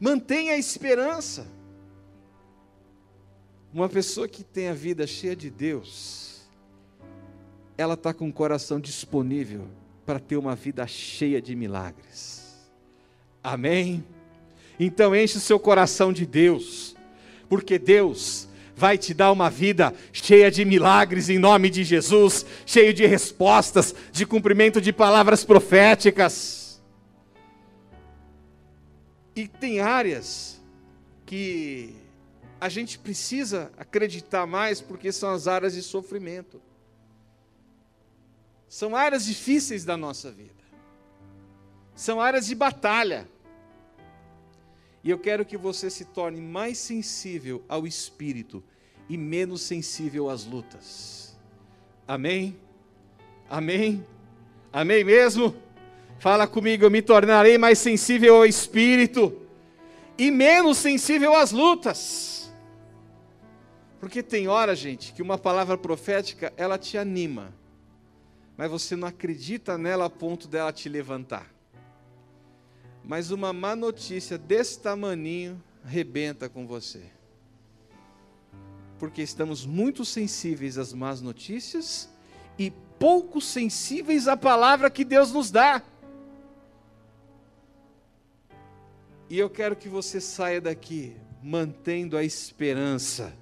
Mantenha 0.00 0.52
a 0.52 0.58
esperança. 0.58 1.46
Uma 3.72 3.88
pessoa 3.88 4.26
que 4.26 4.42
tem 4.42 4.68
a 4.68 4.74
vida 4.74 5.06
cheia 5.06 5.36
de 5.36 5.50
Deus, 5.50 6.48
ela 7.76 7.94
está 7.94 8.14
com 8.14 8.28
o 8.28 8.32
coração 8.32 8.80
disponível 8.80 9.68
para 10.06 10.20
ter 10.20 10.36
uma 10.36 10.54
vida 10.54 10.86
cheia 10.86 11.42
de 11.42 11.56
milagres. 11.56 12.70
Amém? 13.42 14.04
Então 14.78 15.14
enche 15.14 15.38
o 15.38 15.40
seu 15.40 15.58
coração 15.58 16.12
de 16.12 16.24
Deus, 16.24 16.96
porque 17.48 17.78
Deus 17.78 18.48
vai 18.76 18.96
te 18.96 19.12
dar 19.12 19.32
uma 19.32 19.50
vida 19.50 19.92
cheia 20.12 20.50
de 20.50 20.64
milagres 20.64 21.28
em 21.28 21.38
nome 21.38 21.70
de 21.70 21.82
Jesus, 21.82 22.46
cheio 22.64 22.94
de 22.94 23.04
respostas, 23.06 23.94
de 24.12 24.24
cumprimento 24.24 24.80
de 24.80 24.92
palavras 24.92 25.44
proféticas. 25.44 26.80
E 29.34 29.48
tem 29.48 29.80
áreas 29.80 30.60
que 31.24 31.94
a 32.60 32.68
gente 32.68 32.98
precisa 32.98 33.70
acreditar 33.76 34.46
mais 34.46 34.80
porque 34.80 35.10
são 35.10 35.30
as 35.30 35.48
áreas 35.48 35.74
de 35.74 35.82
sofrimento. 35.82 36.60
São 38.68 38.96
áreas 38.96 39.24
difíceis 39.24 39.84
da 39.84 39.96
nossa 39.96 40.30
vida. 40.30 40.52
São 41.94 42.20
áreas 42.20 42.46
de 42.46 42.54
batalha. 42.54 43.28
E 45.02 45.10
eu 45.10 45.18
quero 45.18 45.44
que 45.44 45.56
você 45.56 45.88
se 45.88 46.04
torne 46.04 46.40
mais 46.40 46.78
sensível 46.78 47.64
ao 47.68 47.86
espírito 47.86 48.62
e 49.08 49.16
menos 49.16 49.62
sensível 49.62 50.28
às 50.28 50.44
lutas. 50.44 51.38
Amém? 52.06 52.58
Amém? 53.48 54.04
Amém 54.72 55.04
mesmo? 55.04 55.54
Fala 56.18 56.46
comigo, 56.46 56.84
eu 56.84 56.90
me 56.90 57.02
tornarei 57.02 57.56
mais 57.56 57.78
sensível 57.78 58.36
ao 58.36 58.46
espírito 58.46 59.42
e 60.18 60.30
menos 60.30 60.78
sensível 60.78 61.34
às 61.34 61.52
lutas. 61.52 62.52
Porque 64.00 64.22
tem 64.22 64.48
hora, 64.48 64.74
gente, 64.74 65.12
que 65.12 65.22
uma 65.22 65.38
palavra 65.38 65.76
profética, 65.76 66.52
ela 66.56 66.78
te 66.78 66.98
anima, 66.98 67.54
mas 68.56 68.70
você 68.70 68.96
não 68.96 69.06
acredita 69.06 69.76
nela 69.76 70.06
a 70.06 70.10
ponto 70.10 70.48
dela 70.48 70.72
te 70.72 70.88
levantar. 70.88 71.52
Mas 73.04 73.30
uma 73.30 73.52
má 73.52 73.76
notícia 73.76 74.38
desse 74.38 74.80
tamaninho 74.80 75.62
rebenta 75.84 76.48
com 76.48 76.66
você. 76.66 77.04
Porque 78.98 79.22
estamos 79.22 79.66
muito 79.66 80.04
sensíveis 80.04 80.78
às 80.78 80.92
más 80.92 81.20
notícias 81.20 82.08
e 82.58 82.72
pouco 82.98 83.40
sensíveis 83.40 84.26
à 84.26 84.36
palavra 84.36 84.90
que 84.90 85.04
Deus 85.04 85.30
nos 85.30 85.50
dá. 85.50 85.82
E 89.28 89.38
eu 89.38 89.50
quero 89.50 89.76
que 89.76 89.88
você 89.88 90.20
saia 90.20 90.60
daqui 90.60 91.14
mantendo 91.42 92.16
a 92.16 92.24
esperança. 92.24 93.36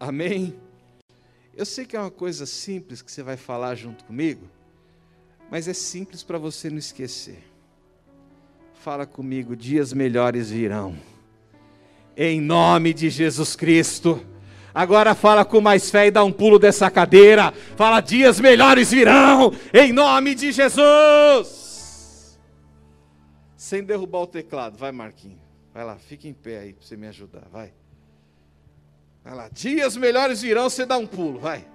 Amém? 0.00 0.58
Eu 1.56 1.64
sei 1.64 1.86
que 1.86 1.96
é 1.96 2.00
uma 2.00 2.10
coisa 2.10 2.44
simples 2.44 3.00
que 3.00 3.10
você 3.10 3.22
vai 3.22 3.36
falar 3.36 3.74
junto 3.74 4.04
comigo, 4.04 4.48
mas 5.50 5.66
é 5.66 5.72
simples 5.72 6.22
para 6.22 6.38
você 6.38 6.68
não 6.68 6.78
esquecer. 6.78 7.42
Fala 8.74 9.06
comigo, 9.06 9.56
dias 9.56 9.92
melhores 9.92 10.50
virão. 10.50 10.96
Em 12.16 12.40
nome 12.40 12.92
de 12.92 13.10
Jesus 13.10 13.56
Cristo. 13.56 14.24
Agora 14.74 15.14
fala 15.14 15.44
com 15.44 15.60
mais 15.60 15.90
fé 15.90 16.06
e 16.06 16.10
dá 16.10 16.22
um 16.22 16.32
pulo 16.32 16.58
dessa 16.58 16.90
cadeira. 16.90 17.52
Fala, 17.74 18.00
dias 18.00 18.38
melhores 18.38 18.90
virão. 18.90 19.52
Em 19.72 19.92
nome 19.92 20.34
de 20.34 20.52
Jesus 20.52 21.66
sem 23.66 23.82
derrubar 23.82 24.20
o 24.20 24.26
teclado. 24.28 24.78
Vai, 24.78 24.92
Marquinhos. 24.92 25.40
Vai 25.74 25.84
lá, 25.84 25.96
fica 25.98 26.28
em 26.28 26.32
pé 26.32 26.58
aí 26.58 26.72
para 26.72 26.86
você 26.86 26.96
me 26.96 27.08
ajudar. 27.08 27.48
Vai. 27.50 27.74
Vai 29.26 29.34
lá. 29.34 29.48
Dias 29.50 29.96
melhores 29.96 30.40
virão, 30.40 30.70
você 30.70 30.86
dá 30.86 30.96
um 30.96 31.06
pulo. 31.06 31.40
Vai. 31.40 31.66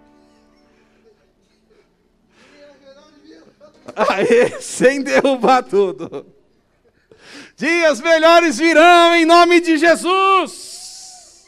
Aê, 3.93 4.61
sem 4.61 5.01
derrubar 5.01 5.61
tudo. 5.61 6.25
Dias 7.57 7.99
melhores 7.99 8.57
virão 8.57 9.13
em 9.15 9.25
nome 9.25 9.59
de 9.59 9.77
Jesus. 9.77 11.45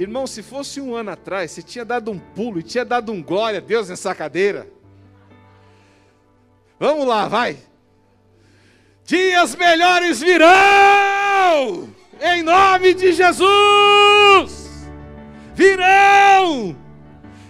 Irmão, 0.00 0.26
se 0.26 0.42
fosse 0.42 0.80
um 0.80 0.96
ano 0.96 1.12
atrás, 1.12 1.52
você 1.52 1.62
tinha 1.62 1.84
dado 1.84 2.10
um 2.10 2.18
pulo 2.18 2.58
e 2.58 2.64
tinha 2.64 2.84
dado 2.84 3.12
um 3.12 3.22
glória 3.22 3.60
a 3.60 3.62
Deus 3.62 3.88
nessa 3.88 4.12
cadeira. 4.16 4.68
Vamos 6.76 7.06
lá, 7.06 7.28
vai. 7.28 7.56
Dias 9.04 9.54
melhores 9.54 10.18
virão, 10.18 11.88
em 12.20 12.42
nome 12.42 12.94
de 12.94 13.12
Jesus. 13.12 14.66
Virão, 15.54 16.76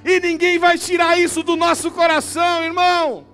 e 0.05 0.21
ninguém 0.21 0.59
vai 0.59 0.79
tirar 0.79 1.19
isso 1.19 1.43
do 1.43 1.57
nosso 1.57 1.91
coração, 1.91 2.63
irmão. 2.63 3.27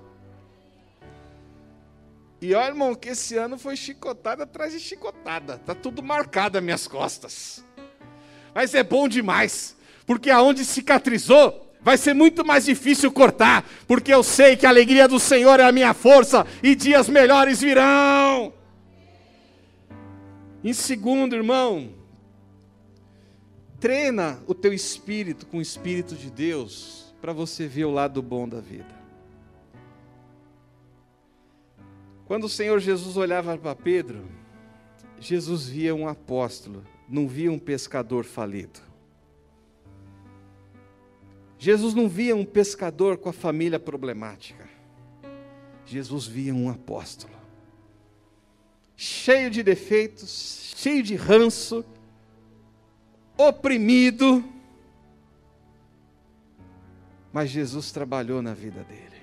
E 2.40 2.54
olha, 2.54 2.68
irmão, 2.68 2.94
que 2.94 3.10
esse 3.10 3.36
ano 3.36 3.58
foi 3.58 3.76
chicotada 3.76 4.44
atrás 4.44 4.72
de 4.72 4.80
chicotada, 4.80 5.58
tá 5.58 5.74
tudo 5.74 6.02
marcado 6.02 6.56
as 6.56 6.64
minhas 6.64 6.88
costas. 6.88 7.62
Mas 8.54 8.74
é 8.74 8.82
bom 8.82 9.06
demais, 9.06 9.76
porque 10.06 10.30
aonde 10.30 10.64
cicatrizou, 10.64 11.70
vai 11.82 11.98
ser 11.98 12.14
muito 12.14 12.44
mais 12.44 12.64
difícil 12.64 13.12
cortar, 13.12 13.68
porque 13.86 14.12
eu 14.12 14.22
sei 14.22 14.56
que 14.56 14.64
a 14.64 14.70
alegria 14.70 15.06
do 15.06 15.20
Senhor 15.20 15.60
é 15.60 15.64
a 15.64 15.72
minha 15.72 15.92
força 15.92 16.46
e 16.62 16.74
dias 16.74 17.08
melhores 17.08 17.60
virão. 17.60 18.52
Em 20.64 20.72
segundo, 20.72 21.34
irmão, 21.34 21.92
treina 23.80 24.40
o 24.46 24.54
teu 24.54 24.72
espírito 24.72 25.46
com 25.46 25.58
o 25.58 25.62
espírito 25.62 26.14
de 26.14 26.30
Deus 26.30 27.12
para 27.20 27.32
você 27.32 27.66
ver 27.66 27.84
o 27.84 27.90
lado 27.90 28.22
bom 28.22 28.48
da 28.48 28.60
vida. 28.60 29.02
Quando 32.26 32.44
o 32.44 32.48
Senhor 32.48 32.78
Jesus 32.78 33.16
olhava 33.16 33.58
para 33.58 33.74
Pedro, 33.74 34.24
Jesus 35.18 35.66
via 35.66 35.94
um 35.94 36.08
apóstolo, 36.08 36.84
não 37.08 37.26
via 37.28 37.50
um 37.50 37.58
pescador 37.58 38.24
falido. 38.24 38.80
Jesus 41.58 41.94
não 41.94 42.08
via 42.08 42.34
um 42.34 42.44
pescador 42.44 43.16
com 43.16 43.28
a 43.28 43.32
família 43.32 43.78
problemática. 43.78 44.68
Jesus 45.84 46.26
via 46.26 46.54
um 46.54 46.70
apóstolo. 46.70 47.31
Cheio 49.04 49.50
de 49.50 49.64
defeitos, 49.64 50.74
cheio 50.76 51.02
de 51.02 51.16
ranço, 51.16 51.84
oprimido. 53.36 54.44
Mas 57.32 57.50
Jesus 57.50 57.90
trabalhou 57.90 58.40
na 58.40 58.54
vida 58.54 58.84
dele. 58.84 59.20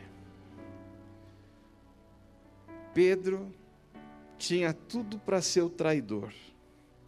Pedro 2.93 3.47
tinha 4.37 4.73
tudo 4.73 5.17
para 5.17 5.41
ser 5.41 5.61
o 5.61 5.69
traidor. 5.69 6.33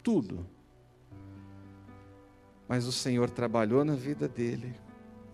Tudo. 0.02 0.46
Mas 2.66 2.86
o 2.86 2.92
Senhor 2.92 3.28
trabalhou 3.28 3.84
na 3.84 3.96
vida 3.96 4.26
dele 4.26 4.74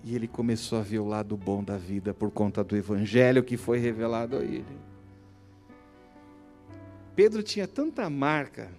e 0.03 0.17
ele 0.17 0.27
começou 0.27 0.81
a 0.81 0.83
ver 0.83 0.99
o 0.99 1.07
lado 1.07 1.37
bom 1.37 1.63
da 1.63 1.79
vida 1.79 2.13
por 2.13 2.33
conta 2.33 2.65
do 2.65 2.77
evangelho 2.77 3.45
que 3.45 3.57
foi 3.57 3.79
revelado 3.79 4.39
a 4.39 4.43
ele. 4.43 4.98
Pedro 7.19 7.43
tinha 7.43 7.67
tanta 7.67 8.09
marca, 8.09 8.71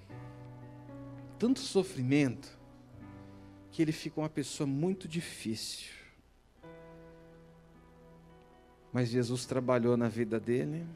tanto 1.38 1.60
sofrimento, 1.60 2.58
que 3.70 3.82
ele 3.82 3.92
ficou 3.92 4.24
uma 4.24 4.30
pessoa 4.30 4.66
muito 4.66 5.10
difícil. 5.10 5.92
Mas 8.94 9.10
Jesus 9.10 9.46
trabalhou 9.46 9.98
na 9.98 10.08
vida 10.08 10.40
dele, 10.40 10.88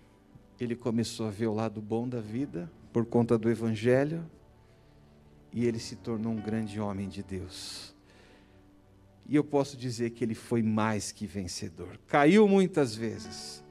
ele 0.57 0.73
começou 0.73 1.27
a 1.27 1.31
ver 1.31 1.47
o 1.47 1.53
lado 1.53 1.81
bom 1.81 2.07
da 2.07 2.21
vida 2.21 2.71
por 2.93 3.05
conta 3.05 3.37
do 3.37 3.49
Evangelho, 3.49 4.25
e 5.51 5.65
ele 5.65 5.79
se 5.79 5.97
tornou 5.97 6.31
um 6.31 6.41
grande 6.41 6.79
homem 6.79 7.09
de 7.09 7.21
Deus. 7.21 7.93
E 9.27 9.35
eu 9.35 9.43
posso 9.43 9.75
dizer 9.75 10.11
que 10.11 10.23
ele 10.23 10.33
foi 10.33 10.63
mais 10.63 11.11
que 11.11 11.27
vencedor. 11.27 11.99
Caiu 12.07 12.47
muitas 12.47 12.95
vezes, 12.95 13.61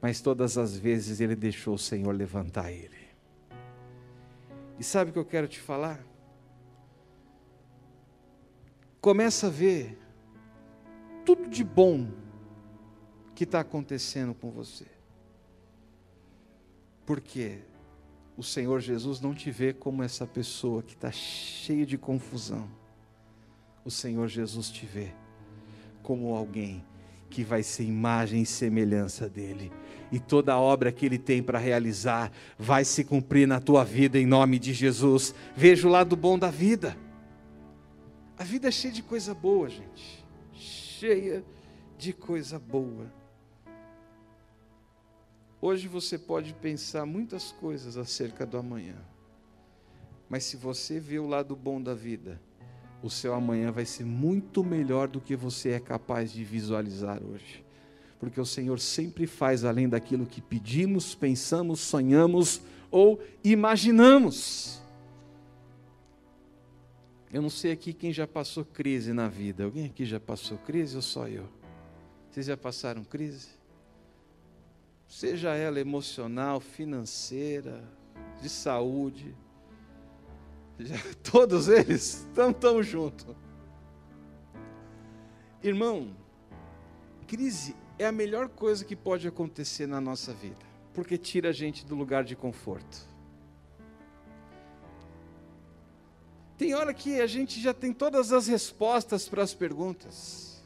mas 0.00 0.22
todas 0.22 0.56
as 0.56 0.78
vezes 0.78 1.20
ele 1.20 1.36
deixou 1.36 1.74
o 1.74 1.78
Senhor 1.78 2.12
levantar 2.12 2.72
ele. 2.72 3.01
E 4.82 4.84
sabe 4.84 5.10
o 5.10 5.12
que 5.12 5.18
eu 5.20 5.24
quero 5.24 5.46
te 5.46 5.60
falar? 5.60 6.04
Começa 9.00 9.46
a 9.46 9.48
ver 9.48 9.96
tudo 11.24 11.48
de 11.48 11.62
bom 11.62 12.10
que 13.32 13.44
está 13.44 13.60
acontecendo 13.60 14.34
com 14.34 14.50
você. 14.50 14.88
Porque 17.06 17.60
o 18.36 18.42
Senhor 18.42 18.80
Jesus 18.80 19.20
não 19.20 19.32
te 19.32 19.52
vê 19.52 19.72
como 19.72 20.02
essa 20.02 20.26
pessoa 20.26 20.82
que 20.82 20.94
está 20.94 21.12
cheia 21.12 21.86
de 21.86 21.96
confusão 21.96 22.68
o 23.84 23.90
Senhor 23.90 24.26
Jesus 24.26 24.68
te 24.68 24.84
vê 24.84 25.12
como 26.02 26.34
alguém 26.34 26.84
que 27.30 27.44
vai 27.44 27.62
ser 27.62 27.84
imagem 27.84 28.42
e 28.42 28.46
semelhança 28.46 29.28
dele. 29.28 29.70
E 30.12 30.20
toda 30.20 30.52
a 30.52 30.60
obra 30.60 30.92
que 30.92 31.06
ele 31.06 31.18
tem 31.18 31.42
para 31.42 31.58
realizar 31.58 32.30
vai 32.58 32.84
se 32.84 33.02
cumprir 33.02 33.48
na 33.48 33.58
tua 33.58 33.82
vida 33.82 34.18
em 34.18 34.26
nome 34.26 34.58
de 34.58 34.74
Jesus. 34.74 35.34
Veja 35.56 35.88
o 35.88 35.90
lado 35.90 36.14
bom 36.14 36.38
da 36.38 36.50
vida. 36.50 36.96
A 38.38 38.44
vida 38.44 38.68
é 38.68 38.70
cheia 38.70 38.92
de 38.92 39.02
coisa 39.02 39.34
boa, 39.34 39.70
gente. 39.70 40.22
Cheia 40.52 41.42
de 41.96 42.12
coisa 42.12 42.58
boa. 42.58 43.10
Hoje 45.60 45.88
você 45.88 46.18
pode 46.18 46.52
pensar 46.54 47.06
muitas 47.06 47.52
coisas 47.52 47.96
acerca 47.96 48.44
do 48.44 48.58
amanhã. 48.58 48.96
Mas 50.28 50.44
se 50.44 50.56
você 50.56 50.98
vê 50.98 51.18
o 51.18 51.26
lado 51.26 51.54
bom 51.54 51.80
da 51.80 51.94
vida, 51.94 52.40
o 53.02 53.08
seu 53.08 53.32
amanhã 53.32 53.70
vai 53.70 53.84
ser 53.84 54.04
muito 54.04 54.64
melhor 54.64 55.06
do 55.08 55.20
que 55.20 55.36
você 55.36 55.70
é 55.70 55.80
capaz 55.80 56.32
de 56.32 56.42
visualizar 56.42 57.22
hoje. 57.22 57.61
Porque 58.22 58.40
o 58.40 58.46
Senhor 58.46 58.78
sempre 58.78 59.26
faz 59.26 59.64
além 59.64 59.88
daquilo 59.88 60.24
que 60.24 60.40
pedimos, 60.40 61.12
pensamos, 61.12 61.80
sonhamos 61.80 62.62
ou 62.88 63.20
imaginamos. 63.42 64.80
Eu 67.32 67.42
não 67.42 67.50
sei 67.50 67.72
aqui 67.72 67.92
quem 67.92 68.12
já 68.12 68.24
passou 68.24 68.64
crise 68.64 69.12
na 69.12 69.26
vida. 69.26 69.64
Alguém 69.64 69.86
aqui 69.86 70.04
já 70.04 70.20
passou 70.20 70.56
crise 70.58 70.94
ou 70.94 71.02
só 71.02 71.26
eu? 71.26 71.48
Vocês 72.30 72.46
já 72.46 72.56
passaram 72.56 73.02
crise? 73.02 73.48
Seja 75.08 75.56
ela 75.56 75.80
emocional, 75.80 76.60
financeira, 76.60 77.82
de 78.40 78.48
saúde. 78.48 79.34
Já, 80.78 80.94
todos 81.28 81.66
eles 81.66 82.20
estão 82.20 82.52
tão 82.52 82.84
juntos. 82.84 83.34
Irmão, 85.60 86.14
crise 87.26 87.81
é 88.02 88.06
a 88.06 88.12
melhor 88.12 88.48
coisa 88.48 88.84
que 88.84 88.96
pode 88.96 89.26
acontecer 89.28 89.86
na 89.86 90.00
nossa 90.00 90.32
vida, 90.32 90.64
porque 90.92 91.16
tira 91.16 91.50
a 91.50 91.52
gente 91.52 91.86
do 91.86 91.94
lugar 91.94 92.24
de 92.24 92.34
conforto. 92.34 93.12
Tem 96.58 96.74
hora 96.74 96.92
que 96.92 97.20
a 97.20 97.26
gente 97.26 97.60
já 97.60 97.72
tem 97.74 97.92
todas 97.92 98.32
as 98.32 98.46
respostas 98.46 99.28
para 99.28 99.42
as 99.42 99.54
perguntas. 99.54 100.62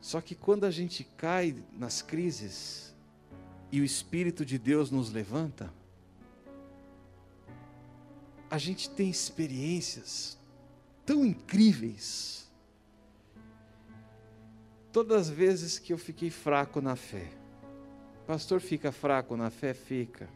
Só 0.00 0.20
que 0.20 0.34
quando 0.34 0.64
a 0.64 0.70
gente 0.70 1.04
cai 1.16 1.62
nas 1.72 2.02
crises 2.02 2.94
e 3.70 3.80
o 3.80 3.84
Espírito 3.84 4.44
de 4.44 4.58
Deus 4.58 4.90
nos 4.90 5.10
levanta, 5.10 5.72
a 8.50 8.58
gente 8.58 8.90
tem 8.90 9.08
experiências 9.08 10.36
tão 11.06 11.24
incríveis. 11.24 12.41
Todas 14.92 15.22
as 15.22 15.28
vezes 15.30 15.78
que 15.78 15.92
eu 15.92 15.98
fiquei 15.98 16.28
fraco 16.28 16.80
na 16.80 16.94
fé, 16.94 17.28
pastor 18.26 18.60
fica 18.60 18.92
fraco 18.92 19.36
na 19.36 19.48
fé? 19.48 19.72
Fica. 19.72 20.28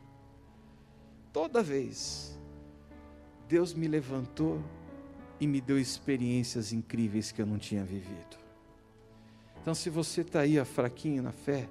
Toda 1.31 1.63
vez 1.63 2.39
Deus 3.47 3.75
me 3.75 3.87
levantou 3.87 4.63
e 5.39 5.47
me 5.47 5.61
deu 5.61 5.79
experiências 5.79 6.73
incríveis 6.73 7.31
que 7.31 7.43
eu 7.43 7.47
não 7.47 7.59
tinha 7.59 7.85
vivido. 7.85 8.37
Então, 9.61 9.75
se 9.75 9.91
você 9.91 10.23
está 10.23 10.41
aí, 10.41 10.65
fraquinho 10.65 11.23
na 11.23 11.33
fé, 11.33 11.69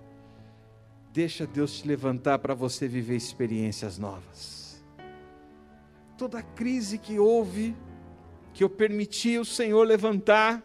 deixa 1.12 1.48
Deus 1.48 1.80
te 1.80 1.88
levantar 1.88 2.40
para 2.40 2.54
você 2.54 2.88
viver 2.88 3.16
experiências 3.16 3.98
novas. 3.98 4.84
Toda 6.18 6.44
crise 6.44 6.98
que 6.98 7.18
houve, 7.18 7.76
que 8.54 8.64
eu 8.64 8.70
permiti 8.70 9.38
o 9.38 9.46
Senhor 9.46 9.84
levantar, 9.86 10.62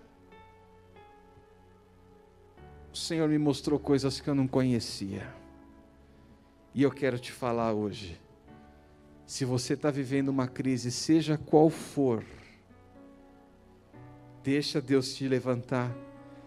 o 2.93 2.97
Senhor 2.97 3.29
me 3.29 3.39
mostrou 3.39 3.79
coisas 3.79 4.21
que 4.21 4.29
eu 4.29 4.35
não 4.35 4.47
conhecia. 4.47 5.33
E 6.75 6.83
eu 6.83 6.91
quero 6.91 7.19
te 7.19 7.33
falar 7.33 7.73
hoje 7.73 8.21
se 9.31 9.45
você 9.45 9.75
está 9.75 9.93
vivendo 9.93 10.29
uma 10.29 10.49
crise, 10.49 10.91
seja 10.91 11.39
qual 11.39 11.71
for, 11.71 12.25
deixa 14.43 14.81
Deus 14.81 15.15
te 15.15 15.29
levantar, 15.29 15.97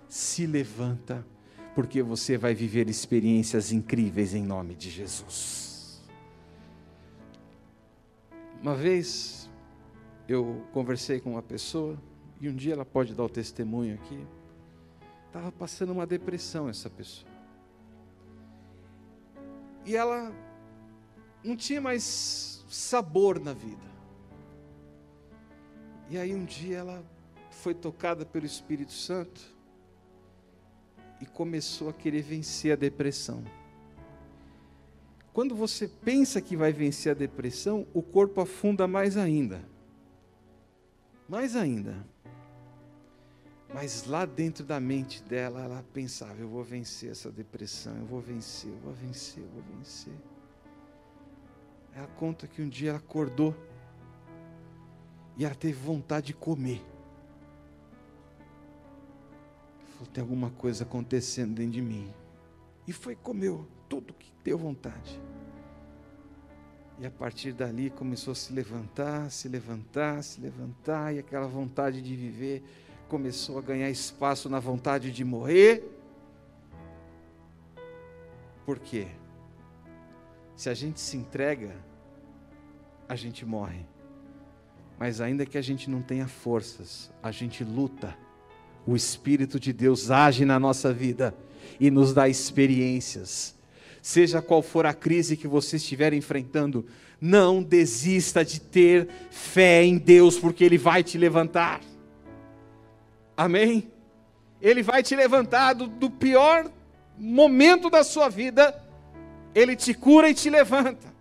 se 0.09 0.45
levanta, 0.45 1.25
porque 1.73 2.03
você 2.03 2.37
vai 2.37 2.53
viver 2.53 2.89
experiências 2.89 3.71
incríveis 3.71 4.33
em 4.33 4.43
nome 4.43 4.75
de 4.75 4.89
Jesus. 4.89 6.03
Uma 8.61 8.75
vez 8.75 9.49
eu 10.27 10.61
conversei 10.73 11.21
com 11.21 11.31
uma 11.31 11.41
pessoa, 11.41 11.97
e 12.41 12.49
um 12.49 12.53
dia 12.53 12.73
ela 12.73 12.83
pode 12.83 13.15
dar 13.15 13.23
o 13.23 13.29
testemunho 13.29 13.95
aqui, 13.95 14.19
estava 15.33 15.51
passando 15.51 15.91
uma 15.91 16.05
depressão 16.05 16.69
essa 16.69 16.91
pessoa. 16.91 17.31
E 19.83 19.95
ela 19.95 20.31
não 21.43 21.57
tinha 21.57 21.81
mais 21.81 22.63
sabor 22.69 23.39
na 23.39 23.51
vida. 23.51 23.81
E 26.07 26.19
aí 26.19 26.35
um 26.35 26.45
dia 26.45 26.77
ela 26.77 27.03
foi 27.49 27.73
tocada 27.73 28.23
pelo 28.23 28.45
Espírito 28.45 28.91
Santo 28.91 29.41
e 31.19 31.25
começou 31.25 31.89
a 31.89 31.93
querer 31.93 32.21
vencer 32.21 32.71
a 32.71 32.75
depressão. 32.75 33.43
Quando 35.33 35.55
você 35.55 35.87
pensa 35.87 36.39
que 36.39 36.55
vai 36.55 36.71
vencer 36.71 37.11
a 37.11 37.15
depressão, 37.15 37.87
o 37.91 38.03
corpo 38.03 38.39
afunda 38.39 38.87
mais 38.87 39.17
ainda. 39.17 39.67
Mais 41.27 41.55
ainda. 41.55 42.12
Mas 43.73 44.05
lá 44.05 44.23
dentro 44.23 44.63
da 44.63 44.79
mente 44.79 45.23
dela, 45.23 45.61
ela 45.61 45.83
pensava: 45.93 46.39
eu 46.39 46.47
vou 46.47 46.63
vencer 46.63 47.09
essa 47.09 47.31
depressão, 47.31 47.97
eu 47.97 48.05
vou 48.05 48.21
vencer, 48.21 48.71
eu 48.71 48.77
vou 48.77 48.93
vencer, 48.93 49.43
eu 49.43 49.49
vou 49.49 49.63
vencer. 49.77 50.13
Ela 51.95 52.07
conta 52.07 52.47
que 52.47 52.61
um 52.61 52.69
dia 52.69 52.89
ela 52.89 52.99
acordou 52.99 53.55
e 55.35 55.43
ela 55.43 55.55
teve 55.55 55.73
vontade 55.73 56.27
de 56.27 56.33
comer. 56.33 56.81
Falou, 59.93 60.07
tem 60.13 60.21
alguma 60.21 60.51
coisa 60.51 60.83
acontecendo 60.83 61.55
dentro 61.55 61.73
de 61.73 61.81
mim. 61.81 62.13
E 62.87 62.93
foi 62.93 63.15
comeu 63.15 63.67
tudo 63.89 64.13
que 64.13 64.31
deu 64.43 64.57
vontade. 64.57 65.19
E 66.99 67.05
a 67.05 67.11
partir 67.11 67.53
dali 67.53 67.89
começou 67.89 68.33
a 68.33 68.35
se 68.35 68.53
levantar, 68.53 69.31
se 69.31 69.47
levantar, 69.49 70.23
se 70.23 70.39
levantar, 70.39 71.13
e 71.13 71.19
aquela 71.19 71.47
vontade 71.47 72.01
de 72.01 72.15
viver 72.15 72.63
começou 73.13 73.59
a 73.59 73.61
ganhar 73.61 73.91
espaço 73.91 74.49
na 74.49 74.59
vontade 74.59 75.11
de 75.11 75.23
morrer. 75.23 75.83
Por 78.65 78.79
quê? 78.79 79.05
Se 80.55 80.67
a 80.67 80.73
gente 80.73 80.99
se 80.99 81.15
entrega, 81.15 81.75
a 83.07 83.15
gente 83.15 83.45
morre. 83.45 83.85
Mas 84.97 85.21
ainda 85.21 85.45
que 85.45 85.59
a 85.59 85.61
gente 85.61 85.91
não 85.91 86.01
tenha 86.01 86.27
forças, 86.27 87.11
a 87.21 87.29
gente 87.29 87.63
luta. 87.63 88.17
O 88.83 88.95
Espírito 88.95 89.59
de 89.59 89.71
Deus 89.71 90.09
age 90.09 90.43
na 90.43 90.59
nossa 90.59 90.91
vida 90.91 91.35
e 91.79 91.91
nos 91.91 92.15
dá 92.15 92.27
experiências. 92.27 93.53
Seja 94.01 94.41
qual 94.41 94.63
for 94.63 94.87
a 94.87 94.93
crise 94.93 95.37
que 95.37 95.47
você 95.47 95.75
estiver 95.75 96.13
enfrentando, 96.13 96.83
não 97.21 97.61
desista 97.61 98.43
de 98.43 98.59
ter 98.59 99.07
fé 99.29 99.83
em 99.83 99.99
Deus, 99.99 100.39
porque 100.39 100.63
Ele 100.63 100.79
vai 100.79 101.03
te 101.03 101.15
levantar. 101.15 101.92
Amém? 103.35 103.91
Ele 104.61 104.81
vai 104.81 105.03
te 105.03 105.15
levantar 105.15 105.73
do, 105.73 105.87
do 105.87 106.09
pior 106.09 106.69
momento 107.17 107.89
da 107.89 108.03
sua 108.03 108.29
vida 108.29 108.83
ele 109.53 109.75
te 109.75 109.93
cura 109.93 110.29
e 110.29 110.33
te 110.33 110.49
levanta. 110.49 111.13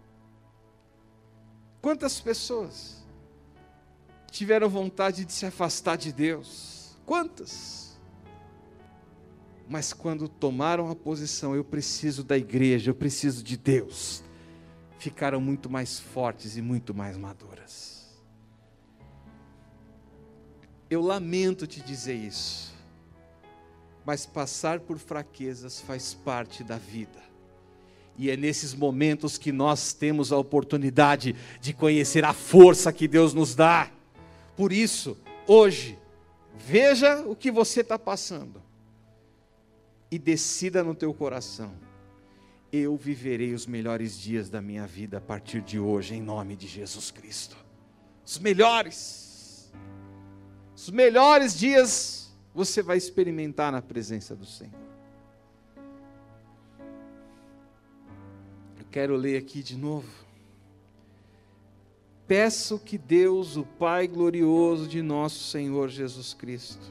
Quantas 1.81 2.21
pessoas 2.21 3.05
tiveram 4.31 4.69
vontade 4.69 5.25
de 5.25 5.33
se 5.33 5.45
afastar 5.45 5.97
de 5.97 6.13
Deus? 6.13 6.97
Quantas? 7.05 7.99
Mas 9.69 9.93
quando 9.93 10.29
tomaram 10.29 10.91
a 10.91 10.95
posição, 10.95 11.55
eu 11.55 11.65
preciso 11.65 12.23
da 12.23 12.37
igreja, 12.37 12.91
eu 12.91 12.95
preciso 12.95 13.43
de 13.43 13.57
Deus, 13.57 14.23
ficaram 14.99 15.41
muito 15.41 15.69
mais 15.69 15.99
fortes 15.99 16.57
e 16.57 16.63
muito 16.63 16.95
mais 16.95 17.17
maduras. 17.17 18.02
Eu 20.93 21.01
lamento 21.01 21.67
te 21.67 21.81
dizer 21.81 22.17
isso, 22.17 22.71
mas 24.05 24.27
passar 24.27 24.79
por 24.79 24.99
fraquezas 24.99 25.81
faz 25.81 26.13
parte 26.13 26.63
da 26.63 26.77
vida. 26.77 27.19
E 28.19 28.29
é 28.29 28.37
nesses 28.37 28.75
momentos 28.75 29.39
que 29.39 29.51
nós 29.51 29.95
temos 29.95 30.31
a 30.31 30.37
oportunidade 30.37 31.35
de 31.63 31.73
conhecer 31.73 32.27
a 32.27 32.35
força 32.35 32.93
que 32.93 33.09
Deus 33.09 33.33
nos 33.33 33.55
dá. 33.55 33.91
Por 34.55 34.71
isso, 34.71 35.17
hoje, 35.47 35.99
veja 36.55 37.23
o 37.23 37.35
que 37.35 37.51
você 37.51 37.81
está 37.81 37.99
passando 37.99 38.63
e 40.11 40.19
decida 40.19 40.85
no 40.85 40.95
teu 40.95 41.15
coração: 41.15 41.73
eu 42.71 42.99
viverei 42.99 43.55
os 43.55 43.67
melhores 43.67 44.21
dias 44.21 44.51
da 44.51 44.61
minha 44.61 44.87
vida 44.87 45.17
a 45.17 45.23
partir 45.23 45.63
de 45.63 45.79
hoje, 45.79 46.15
em 46.17 46.21
nome 46.21 46.55
de 46.55 46.69
Jesus 46.69 47.11
Cristo. 47.11 47.57
Os 48.27 48.39
melhores, 48.39 49.32
os 50.83 50.91
melhores 50.91 51.57
dias 51.57 52.35
você 52.53 52.83
vai 52.83 52.97
experimentar 52.97 53.71
na 53.71 53.81
presença 53.81 54.35
do 54.35 54.45
Senhor. 54.45 54.83
Quero 58.91 59.15
ler 59.15 59.39
aqui 59.39 59.63
de 59.63 59.77
novo. 59.77 60.09
Peço 62.27 62.81
que 62.81 62.99
Deus, 62.99 63.57
o 63.57 63.65
Pai 63.65 64.09
glorioso 64.09 64.89
de 64.89 65.01
nosso 65.01 65.45
Senhor 65.45 65.89
Jesus 65.89 66.35
Cristo, 66.35 66.91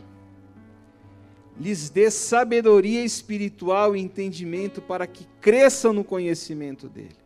lhes 1.59 1.89
dê 1.89 2.09
sabedoria 2.09 3.03
espiritual 3.03 3.93
e 3.93 3.99
entendimento 3.99 4.81
para 4.81 5.05
que 5.05 5.27
cresçam 5.41 5.91
no 5.91 6.03
conhecimento 6.03 6.87
dele. 6.87 7.17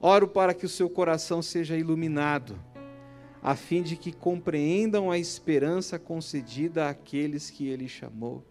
Oro 0.00 0.26
para 0.26 0.52
que 0.52 0.66
o 0.66 0.68
seu 0.68 0.90
coração 0.90 1.40
seja 1.40 1.76
iluminado, 1.76 2.58
a 3.42 3.56
fim 3.56 3.82
de 3.82 3.96
que 3.96 4.12
compreendam 4.12 5.10
a 5.10 5.18
esperança 5.18 5.98
concedida 5.98 6.88
àqueles 6.88 7.50
que 7.50 7.66
ele 7.68 7.88
chamou, 7.88 8.44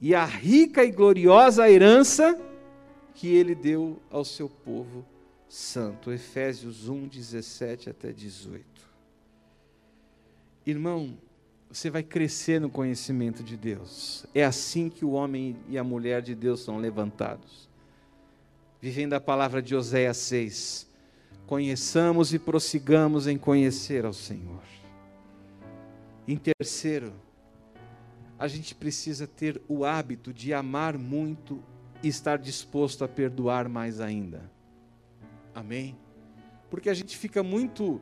e 0.00 0.14
a 0.14 0.24
rica 0.24 0.84
e 0.84 0.90
gloriosa 0.90 1.70
herança 1.70 2.38
que 3.14 3.28
ele 3.28 3.54
deu 3.54 4.00
ao 4.10 4.24
seu 4.24 4.48
povo 4.48 5.04
santo. 5.48 6.10
Efésios 6.10 6.88
1, 6.88 7.06
17 7.06 7.90
até 7.90 8.10
18. 8.10 8.64
Irmão, 10.66 11.16
você 11.70 11.90
vai 11.90 12.02
crescer 12.02 12.60
no 12.60 12.70
conhecimento 12.70 13.44
de 13.44 13.56
Deus. 13.56 14.26
É 14.34 14.44
assim 14.44 14.88
que 14.88 15.04
o 15.04 15.12
homem 15.12 15.56
e 15.68 15.78
a 15.78 15.84
mulher 15.84 16.22
de 16.22 16.34
Deus 16.34 16.60
são 16.60 16.78
levantados. 16.78 17.68
Vivendo 18.80 19.12
a 19.12 19.20
palavra 19.20 19.60
de 19.60 19.76
Oséias 19.76 20.16
6. 20.16 20.89
Conheçamos 21.50 22.32
e 22.32 22.38
prossigamos 22.38 23.26
em 23.26 23.36
conhecer 23.36 24.04
ao 24.04 24.12
Senhor. 24.12 24.62
Em 26.28 26.36
terceiro, 26.36 27.12
a 28.38 28.46
gente 28.46 28.72
precisa 28.72 29.26
ter 29.26 29.60
o 29.66 29.84
hábito 29.84 30.32
de 30.32 30.54
amar 30.54 30.96
muito 30.96 31.60
e 32.04 32.06
estar 32.06 32.38
disposto 32.38 33.02
a 33.02 33.08
perdoar 33.08 33.68
mais 33.68 34.00
ainda. 34.00 34.48
Amém? 35.52 35.98
Porque 36.70 36.88
a 36.88 36.94
gente 36.94 37.18
fica 37.18 37.42
muito 37.42 38.00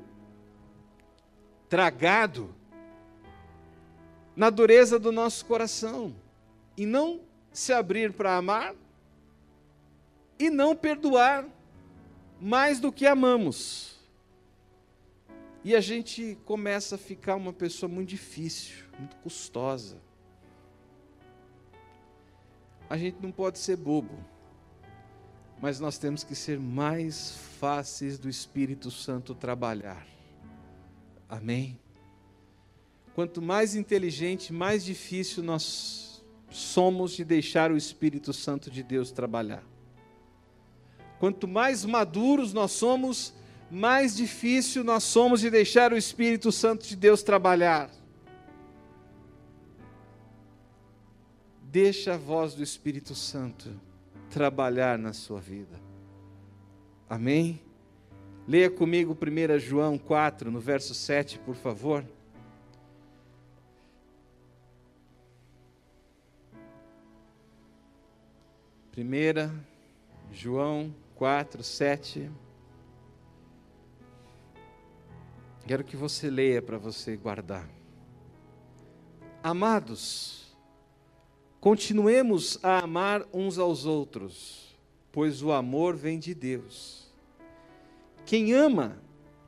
tragado 1.71 2.55
na 4.37 4.51
dureza 4.51 4.99
do 4.99 5.11
nosso 5.11 5.47
coração 5.47 6.15
e 6.77 6.85
não 6.85 7.23
se 7.51 7.73
abrir 7.73 8.13
para 8.13 8.37
amar 8.37 8.75
e 10.39 10.51
não 10.51 10.77
perdoar 10.77 11.47
mais 12.41 12.81
do 12.81 12.93
que 12.93 13.07
amamos. 13.07 13.97
E 15.65 15.75
a 15.75 15.81
gente 15.81 16.39
começa 16.45 16.95
a 16.95 16.99
ficar 16.99 17.37
uma 17.37 17.53
pessoa 17.53 17.91
muito 17.91 18.09
difícil, 18.09 18.85
muito 18.99 19.17
custosa. 19.17 19.97
A 22.89 22.97
gente 22.97 23.19
não 23.21 23.31
pode 23.31 23.59
ser 23.59 23.77
bobo, 23.77 24.19
mas 25.61 25.79
nós 25.79 25.99
temos 25.99 26.25
que 26.25 26.35
ser 26.35 26.59
mais 26.59 27.37
fáceis 27.59 28.19
do 28.19 28.29
Espírito 28.29 28.91
Santo 28.91 29.35
trabalhar. 29.35 30.07
Amém? 31.29 31.79
Quanto 33.15 33.43
mais 33.43 33.75
inteligente, 33.75 34.53
mais 34.53 34.85
difícil 34.85 35.43
nós 35.43 36.25
somos 36.51 37.13
de 37.13 37.25
deixar 37.25 37.71
o 37.71 37.77
Espírito 37.77 38.33
Santo 38.33 38.71
de 38.71 38.83
Deus 38.83 39.11
trabalhar. 39.11 39.63
Quanto 41.19 41.49
mais 41.49 41.85
maduros 41.85 42.53
nós 42.53 42.73
somos, 42.73 43.35
mais 43.71 44.17
difícil 44.17 44.85
nós 44.85 45.03
somos 45.03 45.41
de 45.41 45.51
deixar 45.51 45.93
o 45.93 45.97
Espírito 45.97 46.53
Santo 46.53 46.87
de 46.87 46.97
Deus 46.97 47.23
trabalhar. 47.23 47.91
Deixa 51.63 52.15
a 52.15 52.17
voz 52.17 52.55
do 52.55 52.63
Espírito 52.63 53.15
Santo 53.15 53.69
trabalhar 54.31 54.99
na 54.99 55.13
sua 55.13 55.41
vida. 55.41 55.79
Amém? 57.11 57.61
Leia 58.47 58.71
comigo 58.71 59.15
1 59.15 59.59
João 59.59 59.99
4, 59.99 60.51
no 60.51 60.61
verso 60.61 60.95
7, 60.95 61.39
por 61.41 61.55
favor. 61.55 62.05
Primeira 68.91 69.53
João 70.33 70.95
4, 71.19 71.65
7. 71.65 72.31
Quero 75.67 75.83
que 75.83 75.97
você 75.97 76.31
leia 76.31 76.63
para 76.63 76.79
você 76.79 77.17
guardar. 77.17 77.69
Amados, 79.43 80.57
continuemos 81.61 82.61
a 82.63 82.85
amar 82.85 83.27
uns 83.35 83.59
aos 83.59 83.85
outros, 83.85 84.79
pois 85.11 85.43
o 85.43 85.51
amor 85.51 85.97
vem 85.97 86.21
de 86.21 86.33
Deus. 86.35 87.13
Quem 88.25 88.53
ama 88.53 89.03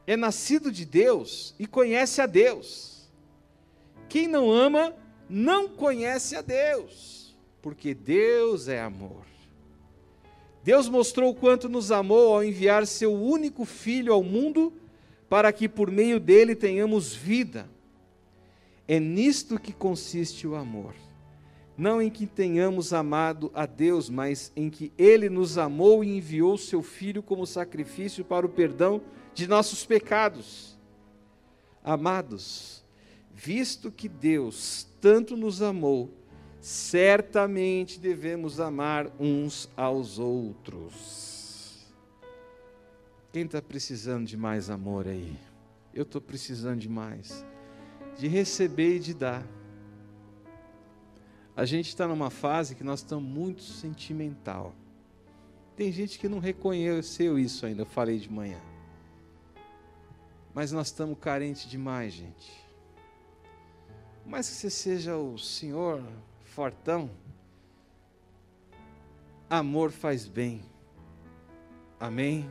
é 0.09 0.17
nascido 0.17 0.73
de 0.73 0.85
Deus 0.85 1.55
e 1.57 1.69
conhece 1.69 2.21
a 2.21 2.27
Deus. 2.27 3.09
Quem 4.09 4.27
não 4.27 4.51
ama 4.51 4.93
não 5.29 5.69
conhece 5.69 6.35
a 6.35 6.43
Deus, 6.43 7.37
porque 7.63 7.95
Deus 7.95 8.67
é 8.67 8.81
amor. 8.81 9.30
Deus 10.63 10.89
mostrou 10.89 11.31
o 11.31 11.35
quanto 11.35 11.69
nos 11.69 11.91
amou 11.91 12.35
ao 12.35 12.45
enviar 12.45 12.87
seu 12.87 13.15
único 13.15 13.65
filho 13.65 14.13
ao 14.13 14.23
mundo 14.23 14.73
para 15.29 15.53
que 15.53 15.69
por 15.69 15.91
meio 15.91 16.21
dele 16.21 16.55
tenhamos 16.55 17.15
vida. 17.15 17.69
É 18.87 18.99
nisto 18.99 19.59
que 19.59 19.73
consiste 19.73 20.47
o 20.47 20.55
amor. 20.55 20.95
Não 21.79 22.03
em 22.03 22.11
que 22.11 22.27
tenhamos 22.27 22.93
amado 22.93 23.51
a 23.55 23.65
Deus, 23.65 24.11
mas 24.11 24.53
em 24.55 24.69
que 24.69 24.93
ele 24.99 25.31
nos 25.31 25.57
amou 25.57 26.05
e 26.05 26.19
enviou 26.19 26.59
seu 26.59 26.83
filho 26.83 27.23
como 27.23 27.47
sacrifício 27.47 28.25
para 28.25 28.45
o 28.45 28.51
perdão 28.51 29.01
de 29.33 29.47
nossos 29.47 29.87
pecados. 29.87 30.79
Amados, 31.83 32.85
visto 33.33 33.91
que 33.91 34.09
Deus 34.09 34.87
tanto 35.01 35.37
nos 35.37 35.63
amou, 35.63 36.11
certamente 36.61 37.99
devemos 37.99 38.61
amar 38.61 39.11
uns 39.19 39.69
aos 39.77 40.19
outros. 40.19 41.87
Quem 43.33 43.45
está 43.45 43.63
precisando 43.63 44.27
de 44.27 44.37
mais 44.37 44.69
amor 44.69 45.07
aí? 45.07 45.37
Eu 45.95 46.03
estou 46.03 46.21
precisando 46.21 46.81
de 46.81 46.89
mais. 46.89 47.45
De 48.19 48.29
receber 48.29 48.97
e 48.97 49.01
de 49.01 49.15
dar. 49.15 49.47
A 51.57 51.65
gente 51.65 51.89
está 51.89 52.07
numa 52.07 52.31
fase 52.31 52.75
que 52.75 52.85
nós 52.85 53.01
estamos 53.01 53.29
muito 53.29 53.63
sentimental. 53.63 54.75
Tem 55.77 55.91
gente 55.91 56.19
que 56.19 56.29
não 56.29 56.39
reconheceu 56.39 57.39
isso 57.39 57.65
ainda, 57.65 57.83
eu 57.83 57.87
falei 57.87 58.19
de 58.19 58.31
manhã. 58.31 58.61
Mas 60.53 60.73
nós 60.73 60.89
estamos 60.89 61.19
carentes 61.19 61.69
demais, 61.69 62.13
gente. 62.13 62.65
Mas 64.27 64.49
que 64.49 64.57
você 64.57 64.71
seja 64.71 65.17
o 65.17 65.39
senhor 65.39 66.03
fortão, 66.51 67.11
amor 69.49 69.91
faz 69.91 70.27
bem. 70.27 70.63
Amém? 71.99 72.51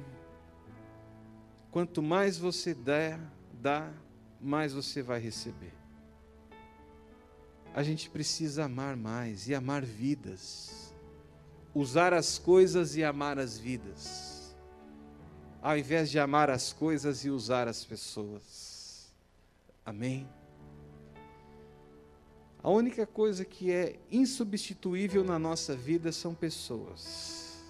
Quanto 1.69 2.01
mais 2.01 2.37
você 2.37 2.73
der, 2.73 3.19
dá, 3.53 3.91
mais 4.39 4.73
você 4.73 5.03
vai 5.03 5.19
receber. 5.19 5.73
A 7.73 7.83
gente 7.83 8.09
precisa 8.09 8.65
amar 8.65 8.95
mais 8.95 9.47
e 9.47 9.53
amar 9.53 9.83
vidas. 9.83 10.93
Usar 11.75 12.13
as 12.13 12.39
coisas 12.39 12.95
e 12.95 13.03
amar 13.03 13.37
as 13.37 13.57
vidas. 13.57 14.55
Ao 15.61 15.77
invés 15.77 16.09
de 16.09 16.17
amar 16.17 16.49
as 16.49 16.73
coisas 16.73 17.25
e 17.25 17.29
usar 17.29 17.67
as 17.67 17.83
pessoas. 17.83 19.13
Amém? 19.85 20.27
A 22.61 22.69
única 22.69 23.07
coisa 23.07 23.45
que 23.45 23.71
é 23.71 23.97
insubstituível 24.11 25.23
na 25.23 25.39
nossa 25.39 25.75
vida 25.75 26.11
são 26.11 26.33
pessoas. 26.35 27.63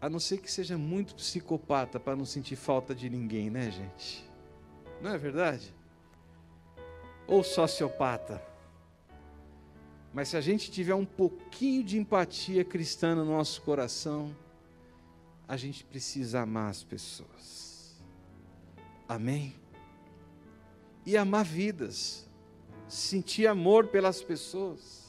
A 0.00 0.08
não 0.08 0.18
ser 0.18 0.38
que 0.38 0.50
seja 0.50 0.78
muito 0.78 1.14
psicopata 1.14 2.00
para 2.00 2.16
não 2.16 2.24
sentir 2.24 2.56
falta 2.56 2.94
de 2.94 3.10
ninguém, 3.10 3.50
né, 3.50 3.70
gente? 3.70 4.24
Não 5.02 5.10
é 5.10 5.18
verdade? 5.18 5.74
Ou 7.26 7.44
sociopata. 7.44 8.42
Mas 10.14 10.28
se 10.28 10.36
a 10.38 10.40
gente 10.40 10.70
tiver 10.70 10.94
um 10.94 11.04
pouquinho 11.04 11.84
de 11.84 11.98
empatia 11.98 12.64
cristã 12.64 13.14
no 13.14 13.26
nosso 13.26 13.60
coração, 13.60 14.34
a 15.46 15.58
gente 15.58 15.84
precisa 15.84 16.40
amar 16.40 16.70
as 16.70 16.82
pessoas. 16.82 18.00
Amém? 19.06 19.54
E 21.04 21.16
amar 21.16 21.44
vidas, 21.44 22.29
sentir 22.90 23.46
amor 23.46 23.86
pelas 23.86 24.22
pessoas. 24.22 25.08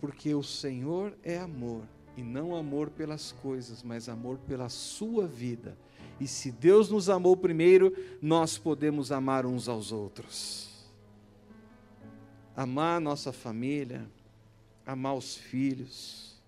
Porque 0.00 0.34
o 0.34 0.42
Senhor 0.42 1.16
é 1.22 1.38
amor 1.38 1.82
e 2.16 2.22
não 2.22 2.54
amor 2.54 2.90
pelas 2.90 3.32
coisas, 3.32 3.82
mas 3.82 4.08
amor 4.08 4.38
pela 4.46 4.68
sua 4.68 5.26
vida. 5.26 5.76
E 6.20 6.28
se 6.28 6.52
Deus 6.52 6.88
nos 6.90 7.10
amou 7.10 7.36
primeiro, 7.36 7.92
nós 8.22 8.56
podemos 8.56 9.10
amar 9.10 9.44
uns 9.44 9.68
aos 9.68 9.90
outros. 9.90 10.70
Amar 12.56 13.00
nossa 13.00 13.32
família, 13.32 14.06
amar 14.86 15.16
os 15.16 15.36
filhos. 15.36 16.40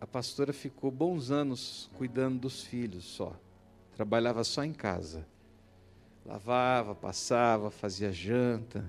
A 0.00 0.06
pastora 0.06 0.54
ficou 0.54 0.90
bons 0.90 1.30
anos 1.30 1.90
cuidando 1.98 2.38
dos 2.40 2.62
filhos 2.62 3.04
só. 3.04 3.38
Trabalhava 3.94 4.42
só 4.42 4.64
em 4.64 4.72
casa. 4.72 5.26
Lavava, 6.26 6.92
passava, 6.92 7.70
fazia 7.70 8.10
janta, 8.10 8.84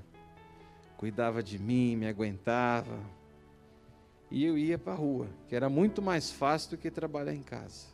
cuidava 0.98 1.44
de 1.44 1.60
mim, 1.60 1.96
me 1.96 2.08
aguentava 2.08 3.00
e 4.30 4.44
eu 4.44 4.58
ia 4.58 4.78
para 4.78 4.94
a 4.94 4.96
rua, 4.96 5.28
que 5.48 5.56
era 5.56 5.70
muito 5.70 6.02
mais 6.02 6.32
fácil 6.32 6.72
do 6.72 6.78
que 6.78 6.92
trabalhar 6.92 7.34
em 7.34 7.44
casa. 7.44 7.86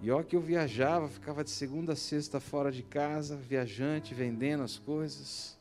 E 0.00 0.10
ó 0.10 0.22
que 0.22 0.36
eu 0.36 0.40
viajava, 0.40 1.08
ficava 1.08 1.42
de 1.42 1.50
segunda 1.50 1.94
a 1.94 1.96
sexta 1.96 2.38
fora 2.38 2.70
de 2.70 2.82
casa, 2.82 3.36
viajante, 3.36 4.14
vendendo 4.14 4.62
as 4.62 4.78
coisas. 4.78 5.58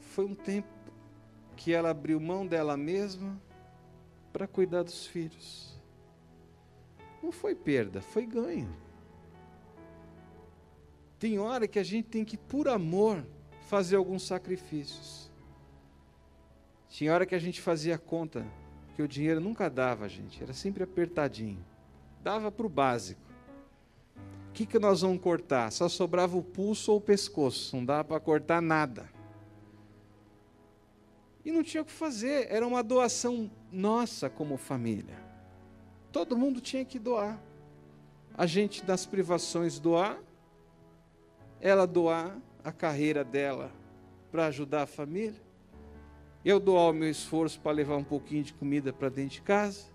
Foi 0.00 0.24
um 0.24 0.34
tempo 0.34 0.68
que 1.56 1.72
ela 1.72 1.90
abriu 1.90 2.18
mão 2.18 2.46
dela 2.46 2.76
mesma 2.76 3.40
para 4.32 4.46
cuidar 4.46 4.82
dos 4.82 5.06
filhos. 5.06 5.73
Não 7.24 7.32
foi 7.32 7.54
perda, 7.54 8.00
foi 8.02 8.26
ganho. 8.26 8.68
Tem 11.18 11.38
hora 11.38 11.66
que 11.66 11.78
a 11.78 11.82
gente 11.82 12.08
tem 12.08 12.24
que, 12.24 12.36
por 12.36 12.68
amor, 12.68 13.24
fazer 13.62 13.96
alguns 13.96 14.26
sacrifícios. 14.26 15.30
Tinha 16.88 17.12
hora 17.12 17.24
que 17.24 17.34
a 17.34 17.38
gente 17.38 17.60
fazia 17.60 17.96
conta 17.96 18.46
que 18.94 19.02
o 19.02 19.08
dinheiro 19.08 19.40
nunca 19.40 19.70
dava, 19.70 20.08
gente, 20.08 20.42
era 20.42 20.52
sempre 20.52 20.84
apertadinho. 20.84 21.64
Dava 22.22 22.52
para 22.52 22.66
o 22.66 22.68
básico. 22.68 23.22
O 24.50 24.52
que, 24.52 24.66
que 24.66 24.78
nós 24.78 25.00
vamos 25.00 25.20
cortar? 25.20 25.72
Só 25.72 25.88
sobrava 25.88 26.36
o 26.36 26.42
pulso 26.42 26.92
ou 26.92 26.98
o 26.98 27.00
pescoço, 27.00 27.74
não 27.74 27.84
dava 27.84 28.04
para 28.04 28.20
cortar 28.20 28.60
nada. 28.60 29.08
E 31.44 31.50
não 31.50 31.62
tinha 31.62 31.82
o 31.82 31.86
que 31.86 31.92
fazer, 31.92 32.46
era 32.50 32.66
uma 32.66 32.82
doação 32.82 33.50
nossa 33.72 34.30
como 34.30 34.56
família. 34.56 35.23
Todo 36.14 36.36
mundo 36.36 36.60
tinha 36.60 36.84
que 36.84 36.96
doar. 36.96 37.42
A 38.38 38.46
gente 38.46 38.84
das 38.84 39.04
privações 39.04 39.80
doar, 39.80 40.16
ela 41.60 41.88
doar 41.88 42.38
a 42.62 42.70
carreira 42.70 43.24
dela 43.24 43.72
para 44.30 44.46
ajudar 44.46 44.82
a 44.82 44.86
família, 44.86 45.42
eu 46.44 46.60
doar 46.60 46.90
o 46.90 46.92
meu 46.92 47.10
esforço 47.10 47.58
para 47.60 47.72
levar 47.72 47.96
um 47.96 48.04
pouquinho 48.04 48.44
de 48.44 48.54
comida 48.54 48.92
para 48.92 49.08
dentro 49.08 49.34
de 49.34 49.42
casa, 49.42 49.86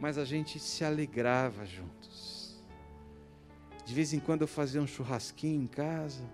mas 0.00 0.18
a 0.18 0.24
gente 0.24 0.58
se 0.58 0.84
alegrava 0.84 1.64
juntos. 1.64 2.60
De 3.84 3.94
vez 3.94 4.12
em 4.12 4.18
quando 4.18 4.42
eu 4.42 4.48
fazia 4.48 4.82
um 4.82 4.88
churrasquinho 4.88 5.62
em 5.62 5.68
casa, 5.68 6.24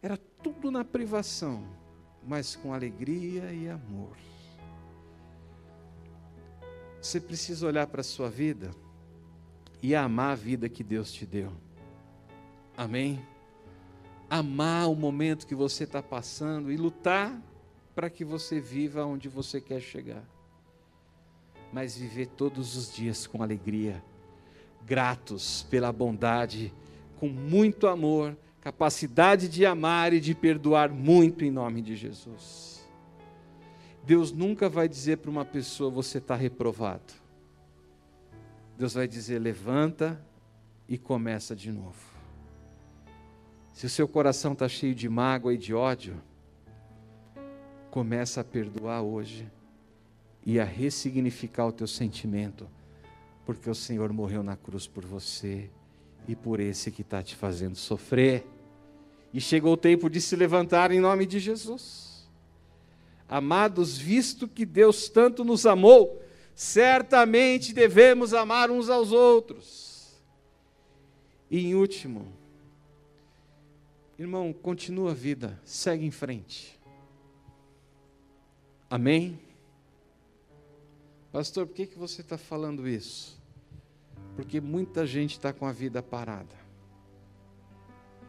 era 0.00 0.16
tudo 0.16 0.70
na 0.70 0.84
privação, 0.84 1.66
mas 2.24 2.54
com 2.54 2.72
alegria 2.72 3.52
e 3.52 3.68
amor. 3.68 4.16
Você 7.02 7.20
precisa 7.20 7.66
olhar 7.66 7.88
para 7.88 8.00
a 8.00 8.04
sua 8.04 8.30
vida 8.30 8.70
e 9.82 9.92
amar 9.92 10.30
a 10.30 10.36
vida 10.36 10.68
que 10.68 10.84
Deus 10.84 11.12
te 11.12 11.26
deu. 11.26 11.50
Amém? 12.76 13.20
Amar 14.30 14.88
o 14.88 14.94
momento 14.94 15.44
que 15.44 15.54
você 15.54 15.82
está 15.82 16.00
passando 16.00 16.70
e 16.70 16.76
lutar 16.76 17.36
para 17.92 18.08
que 18.08 18.24
você 18.24 18.60
viva 18.60 19.04
onde 19.04 19.28
você 19.28 19.60
quer 19.60 19.80
chegar. 19.80 20.22
Mas 21.72 21.98
viver 21.98 22.28
todos 22.28 22.76
os 22.76 22.94
dias 22.94 23.26
com 23.26 23.42
alegria, 23.42 24.00
gratos 24.86 25.66
pela 25.68 25.92
bondade, 25.92 26.72
com 27.18 27.28
muito 27.28 27.88
amor, 27.88 28.36
capacidade 28.60 29.48
de 29.48 29.66
amar 29.66 30.12
e 30.12 30.20
de 30.20 30.36
perdoar 30.36 30.88
muito 30.88 31.44
em 31.44 31.50
nome 31.50 31.82
de 31.82 31.96
Jesus. 31.96 32.81
Deus 34.04 34.32
nunca 34.32 34.68
vai 34.68 34.88
dizer 34.88 35.18
para 35.18 35.30
uma 35.30 35.44
pessoa: 35.44 35.90
você 35.90 36.18
está 36.18 36.34
reprovado. 36.34 37.12
Deus 38.76 38.94
vai 38.94 39.06
dizer: 39.06 39.38
levanta 39.38 40.20
e 40.88 40.98
começa 40.98 41.54
de 41.54 41.70
novo. 41.70 42.12
Se 43.72 43.86
o 43.86 43.90
seu 43.90 44.06
coração 44.06 44.52
está 44.52 44.68
cheio 44.68 44.94
de 44.94 45.08
mágoa 45.08 45.54
e 45.54 45.58
de 45.58 45.72
ódio, 45.72 46.20
começa 47.90 48.40
a 48.40 48.44
perdoar 48.44 49.02
hoje 49.02 49.48
e 50.44 50.58
a 50.58 50.64
ressignificar 50.64 51.66
o 51.66 51.72
teu 51.72 51.86
sentimento, 51.86 52.68
porque 53.46 53.70
o 53.70 53.74
Senhor 53.74 54.12
morreu 54.12 54.42
na 54.42 54.56
cruz 54.56 54.86
por 54.86 55.04
você 55.04 55.70
e 56.26 56.34
por 56.34 56.60
esse 56.60 56.90
que 56.90 57.02
está 57.02 57.22
te 57.22 57.34
fazendo 57.34 57.76
sofrer. 57.76 58.46
E 59.32 59.40
chegou 59.40 59.72
o 59.72 59.76
tempo 59.76 60.10
de 60.10 60.20
se 60.20 60.36
levantar 60.36 60.90
em 60.90 61.00
nome 61.00 61.24
de 61.24 61.38
Jesus. 61.38 62.11
Amados, 63.34 63.96
visto 63.96 64.46
que 64.46 64.66
Deus 64.66 65.08
tanto 65.08 65.42
nos 65.42 65.64
amou, 65.64 66.22
certamente 66.54 67.72
devemos 67.72 68.34
amar 68.34 68.70
uns 68.70 68.90
aos 68.90 69.10
outros. 69.10 70.20
E 71.50 71.64
em 71.64 71.74
último, 71.74 72.30
Irmão, 74.18 74.52
continua 74.52 75.12
a 75.12 75.14
vida, 75.14 75.58
segue 75.64 76.04
em 76.04 76.10
frente. 76.10 76.78
Amém? 78.90 79.40
Pastor, 81.32 81.66
por 81.66 81.74
que, 81.74 81.86
que 81.86 81.98
você 81.98 82.20
está 82.20 82.36
falando 82.36 82.86
isso? 82.86 83.40
Porque 84.36 84.60
muita 84.60 85.06
gente 85.06 85.32
está 85.32 85.54
com 85.54 85.64
a 85.64 85.72
vida 85.72 86.02
parada. 86.02 86.54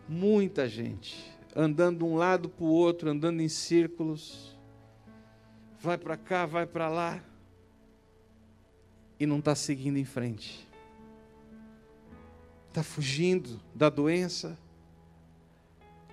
Muita 0.07 0.65
gente. 0.65 1.29
Andando 1.53 1.97
de 1.97 2.03
um 2.05 2.15
lado 2.15 2.47
para 2.47 2.63
o 2.63 2.69
outro, 2.69 3.09
andando 3.09 3.41
em 3.41 3.49
círculos. 3.49 4.52
Vai 5.84 5.98
para 5.98 6.15
cá, 6.15 6.46
vai 6.46 6.65
para 6.65 6.88
lá. 6.88 7.22
E 9.19 9.26
não 9.26 9.39
está 9.39 9.54
seguindo 9.54 9.98
em 9.98 10.06
frente. 10.06 10.65
Está 12.69 12.82
fugindo 12.82 13.60
da 13.76 13.89
doença 13.89 14.58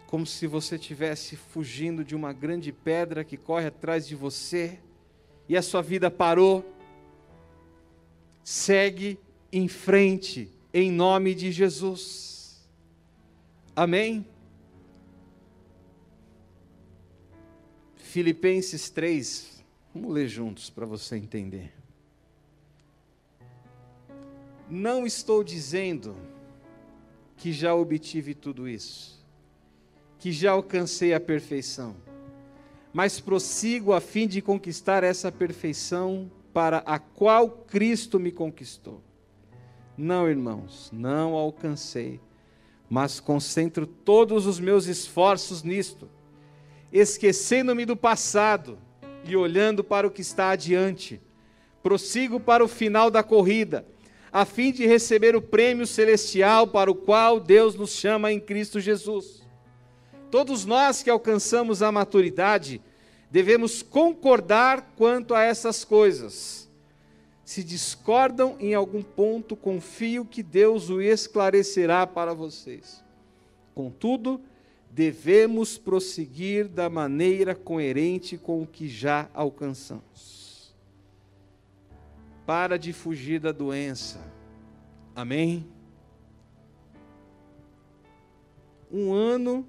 como 0.09 0.27
se 0.27 0.49
você 0.49 0.75
estivesse 0.75 1.37
fugindo 1.37 2.05
de 2.05 2.17
uma 2.17 2.33
grande 2.33 2.73
pedra 2.73 3.23
que 3.23 3.37
corre 3.37 3.69
atrás 3.69 4.09
de 4.09 4.17
você 4.17 4.81
e 5.49 5.57
a 5.57 5.63
sua 5.63 5.83
vida 5.83 6.11
parou. 6.11 6.69
Segue 8.43 9.21
em 9.53 9.69
frente, 9.69 10.53
em 10.75 10.91
nome 10.91 11.33
de 11.33 11.53
Jesus. 11.53 12.69
Amém? 13.77 14.27
Filipenses 17.95 18.91
3, 18.91 19.50
vamos 19.95 20.13
ler 20.13 20.29
juntos 20.29 20.71
para 20.71 20.87
você 20.87 21.17
entender. 21.17 21.73
Não 24.69 25.07
estou 25.07 25.43
dizendo 25.43 26.17
que 27.37 27.53
já 27.53 27.75
obtive 27.75 28.35
tudo 28.35 28.69
isso 28.69 29.21
que 30.21 30.31
já 30.31 30.53
alcancei 30.53 31.15
a 31.15 31.19
perfeição, 31.19 31.97
mas 32.93 33.19
prossigo 33.19 33.95
a 33.95 34.01
fim 34.03 34.29
de 34.29 34.43
conquistar 34.43 35.03
essa 35.03 35.33
perfeição 35.33 36.31
para 36.53 36.79
a 36.85 36.99
qual 36.99 37.49
Cristo 37.49 38.21
me 38.21 38.31
conquistou. 38.31 39.01
Não, 39.97 40.29
irmãos, 40.29 40.91
não 40.93 41.33
alcancei, 41.33 42.21
mas 42.89 43.19
concentro 43.19 43.87
todos 43.87 44.45
os 44.45 44.61
meus 44.61 44.87
esforços 44.87 45.63
nisto, 45.63 46.07
esquecendo-me 46.93 47.87
do 47.87 47.97
passado 47.97 48.79
e 49.25 49.37
olhando 49.37 49.83
para 49.83 50.07
o 50.07 50.11
que 50.11 50.21
está 50.21 50.51
adiante. 50.51 51.21
Prossigo 51.83 52.39
para 52.39 52.65
o 52.65 52.69
final 52.69 53.11
da 53.11 53.23
corrida, 53.23 53.87
a 54.33 54.45
fim 54.45 54.71
de 54.73 54.87
receber 54.87 55.35
o 55.35 55.43
prêmio 55.43 55.87
celestial 55.87 56.67
para 56.67 56.91
o 56.91 56.95
qual 56.95 57.41
Deus 57.41 57.75
nos 57.75 57.91
chama 57.91 58.33
em 58.33 58.39
Cristo 58.39 58.79
Jesus. 58.81 59.43
Todos 60.31 60.65
nós 60.65 61.03
que 61.03 61.11
alcançamos 61.11 61.83
a 61.83 61.91
maturidade 61.91 62.81
devemos 63.31 63.83
concordar 63.83 64.93
quanto 64.97 65.35
a 65.35 65.43
essas 65.43 65.85
coisas. 65.85 66.69
Se 67.45 67.65
discordam 67.65 68.57
em 68.61 68.75
algum 68.75 69.03
ponto, 69.03 69.57
confio 69.57 70.25
que 70.25 70.43
Deus 70.43 70.89
o 70.89 71.01
esclarecerá 71.01 72.07
para 72.07 72.33
vocês. 72.33 73.03
Contudo, 73.75 74.41
devemos 74.91 75.79
prosseguir 75.79 76.67
da 76.67 76.91
maneira 76.91 77.55
coerente 77.55 78.37
com 78.37 78.63
o 78.63 78.67
que 78.67 78.89
já 78.89 79.31
alcançamos. 79.33 80.75
Para 82.45 82.77
de 82.77 82.93
fugir 82.93 83.39
da 83.39 83.53
doença. 83.53 84.21
Amém? 85.15 85.67
Um 88.93 89.13
ano 89.13 89.67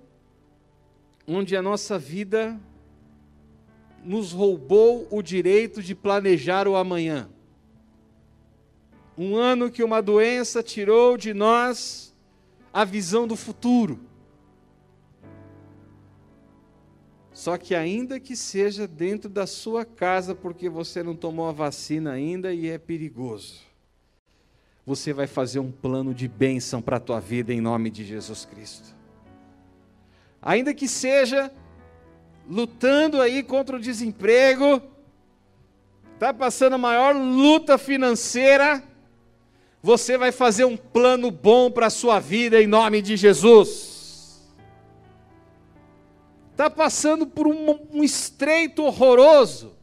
onde 1.27 1.55
a 1.55 1.61
nossa 1.61 1.99
vida 1.99 2.59
nos 4.03 4.31
roubou 4.31 5.07
o 5.11 5.21
direito 5.21 5.83
de 5.83 5.93
planejar 5.93 6.67
o 6.67 6.75
amanhã. 6.75 7.29
Um 9.15 9.35
ano 9.35 9.69
que 9.69 9.83
uma 9.83 10.01
doença 10.01 10.63
tirou 10.63 11.15
de 11.15 11.31
nós 11.31 12.11
a 12.73 12.83
visão 12.83 13.27
do 13.27 13.35
futuro. 13.35 13.99
Só 17.41 17.57
que, 17.57 17.73
ainda 17.73 18.19
que 18.19 18.35
seja 18.35 18.87
dentro 18.87 19.29
da 19.29 19.47
sua 19.47 19.83
casa, 19.83 20.35
porque 20.35 20.69
você 20.69 21.01
não 21.01 21.15
tomou 21.15 21.47
a 21.49 21.51
vacina 21.51 22.11
ainda 22.11 22.53
e 22.53 22.69
é 22.69 22.77
perigoso, 22.77 23.61
você 24.85 25.11
vai 25.13 25.27
fazer 25.27 25.59
um 25.59 25.71
plano 25.71 26.13
de 26.13 26.27
bênção 26.27 26.81
para 26.81 26.97
a 26.97 26.99
tua 26.99 27.19
vida 27.19 27.53
em 27.53 27.61
nome 27.61 27.89
de 27.89 28.03
Jesus 28.03 28.45
Cristo 28.45 29.01
ainda 30.41 30.73
que 30.73 30.87
seja 30.87 31.51
lutando 32.49 33.21
aí 33.21 33.43
contra 33.43 33.75
o 33.75 33.79
desemprego, 33.79 34.81
está 36.15 36.33
passando 36.33 36.73
a 36.73 36.77
maior 36.77 37.15
luta 37.15 37.77
financeira, 37.77 38.83
você 39.81 40.17
vai 40.17 40.31
fazer 40.31 40.65
um 40.65 40.75
plano 40.75 41.29
bom 41.29 41.69
para 41.69 41.87
a 41.87 41.91
sua 41.91 42.19
vida 42.19 42.61
em 42.61 42.67
nome 42.67 43.01
de 43.01 43.15
Jesus. 43.15 43.90
Está 46.61 46.69
passando 46.69 47.25
por 47.25 47.47
um, 47.47 47.87
um 47.91 48.03
estreito 48.03 48.83
horroroso, 48.83 49.73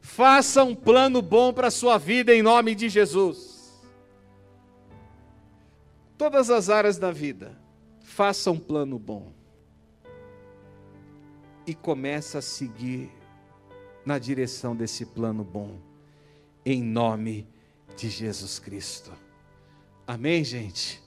Faça 0.00 0.64
um 0.64 0.74
plano 0.74 1.20
bom 1.20 1.52
para 1.52 1.68
a 1.68 1.70
sua 1.70 1.98
vida 1.98 2.34
em 2.34 2.42
nome 2.42 2.74
de 2.74 2.88
Jesus. 2.88 3.70
Todas 6.16 6.48
as 6.48 6.70
áreas 6.70 6.98
da 6.98 7.12
vida, 7.12 7.56
faça 8.00 8.50
um 8.50 8.58
plano 8.58 8.98
bom. 8.98 9.32
E 11.66 11.74
começa 11.74 12.38
a 12.38 12.42
seguir 12.42 13.10
na 14.04 14.18
direção 14.18 14.74
desse 14.74 15.04
plano 15.04 15.44
bom, 15.44 15.78
em 16.64 16.82
nome 16.82 17.46
de 17.96 18.08
Jesus 18.08 18.58
Cristo. 18.58 19.12
Amém, 20.06 20.42
gente? 20.42 21.02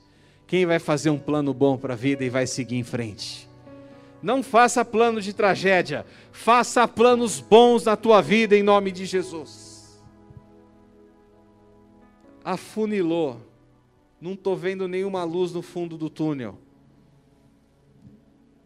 Quem 0.45 0.65
vai 0.65 0.77
fazer 0.77 1.09
um 1.09 1.19
plano 1.19 1.53
bom 1.53 1.75
para 1.75 1.93
a 1.93 1.97
vida 1.97 2.23
e 2.23 2.29
vai 2.29 2.45
seguir 2.45 2.77
em 2.77 2.83
frente? 2.83 3.51
Não 4.23 4.41
faça 4.41 4.85
plano 4.85 5.19
de 5.19 5.33
tragédia, 5.33 6.05
faça 6.31 6.87
planos 6.87 7.41
bons 7.41 7.83
na 7.83 7.97
tua 7.97 8.21
vida 8.21 8.55
em 8.55 8.63
nome 8.63 8.89
de 8.89 9.05
Jesus. 9.05 10.01
Afunilou, 12.41 13.41
não 14.21 14.31
estou 14.31 14.55
vendo 14.55 14.87
nenhuma 14.87 15.25
luz 15.25 15.51
no 15.51 15.61
fundo 15.61 15.97
do 15.97 16.09
túnel. 16.09 16.57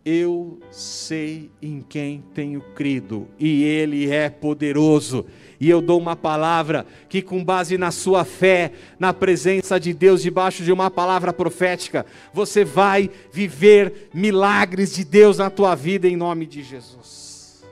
Eu 0.06 0.60
sei 0.70 1.50
em 1.60 1.82
quem 1.82 2.24
tenho 2.36 2.62
crido, 2.76 3.28
e 3.40 3.64
Ele 3.64 4.12
é 4.12 4.30
poderoso. 4.30 5.26
E 5.60 5.70
eu 5.70 5.82
dou 5.82 6.00
uma 6.00 6.16
palavra 6.16 6.86
que, 7.10 7.22
com 7.22 7.44
base 7.44 7.78
na 7.78 7.92
sua 7.92 8.24
fé, 8.24 8.72
na 9.00 9.14
presença 9.14 9.80
de 9.80 9.94
Deus, 9.94 10.22
debaixo 10.22 10.64
de 10.64 10.72
uma 10.72 10.92
palavra 10.92 11.34
profética, 11.34 12.06
você 12.34 12.64
vai 12.64 13.10
viver 13.32 14.10
milagres 14.14 14.94
de 14.94 15.04
Deus 15.04 15.38
na 15.40 15.50
tua 15.50 15.74
vida, 15.76 16.08
em 16.08 16.16
nome 16.16 16.46
de 16.46 16.62
Jesus. 16.62 17.66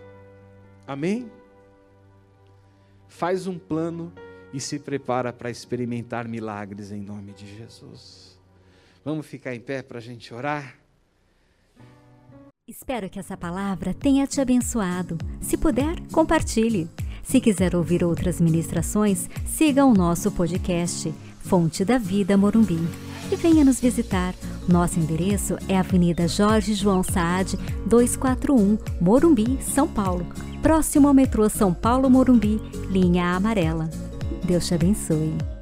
Amém? 0.88 1.32
Faz 3.08 3.48
um 3.48 3.58
plano 3.58 4.12
e 4.52 4.60
se 4.60 4.80
prepara 4.80 5.32
para 5.32 5.50
experimentar 5.50 6.28
milagres 6.28 6.92
em 6.92 7.02
nome 7.02 7.34
de 7.34 7.46
Jesus. 7.58 8.40
Vamos 9.04 9.26
ficar 9.28 9.54
em 9.54 9.60
pé 9.60 9.84
para 9.84 10.00
a 10.00 10.02
gente 10.02 10.34
orar? 10.34 10.76
Espero 12.68 13.08
que 13.10 13.20
essa 13.20 13.38
palavra 13.38 13.94
tenha 13.94 14.26
te 14.26 14.42
abençoado. 14.42 15.20
Se 15.40 15.56
puder, 15.56 16.02
compartilhe. 16.12 16.90
Se 17.26 17.42
quiser 17.42 17.76
ouvir 17.76 18.04
outras 18.04 18.40
ministrações, 18.40 19.28
siga 19.46 19.84
o 19.84 19.94
nosso 19.94 20.32
podcast, 20.32 21.14
Fonte 21.40 21.84
da 21.84 21.98
Vida 21.98 22.38
Morumbi. 22.38 22.80
E 23.32 23.36
venha 23.36 23.66
nos 23.66 23.82
visitar. 23.82 24.36
Nosso 24.70 25.00
endereço 25.00 25.58
é 25.68 25.78
Avenida 25.78 26.28
Jorge 26.28 26.76
João 26.76 27.02
Saad, 27.02 27.58
241, 27.88 28.78
Morumbi, 29.02 29.58
São 29.62 29.88
Paulo. 29.88 30.26
Próximo 30.62 31.08
ao 31.08 31.14
metrô 31.14 31.50
São 31.50 31.74
Paulo 31.74 32.10
Morumbi, 32.10 32.62
linha 32.90 33.36
amarela. 33.36 33.90
Deus 34.46 34.68
te 34.68 34.76
abençoe. 34.76 35.55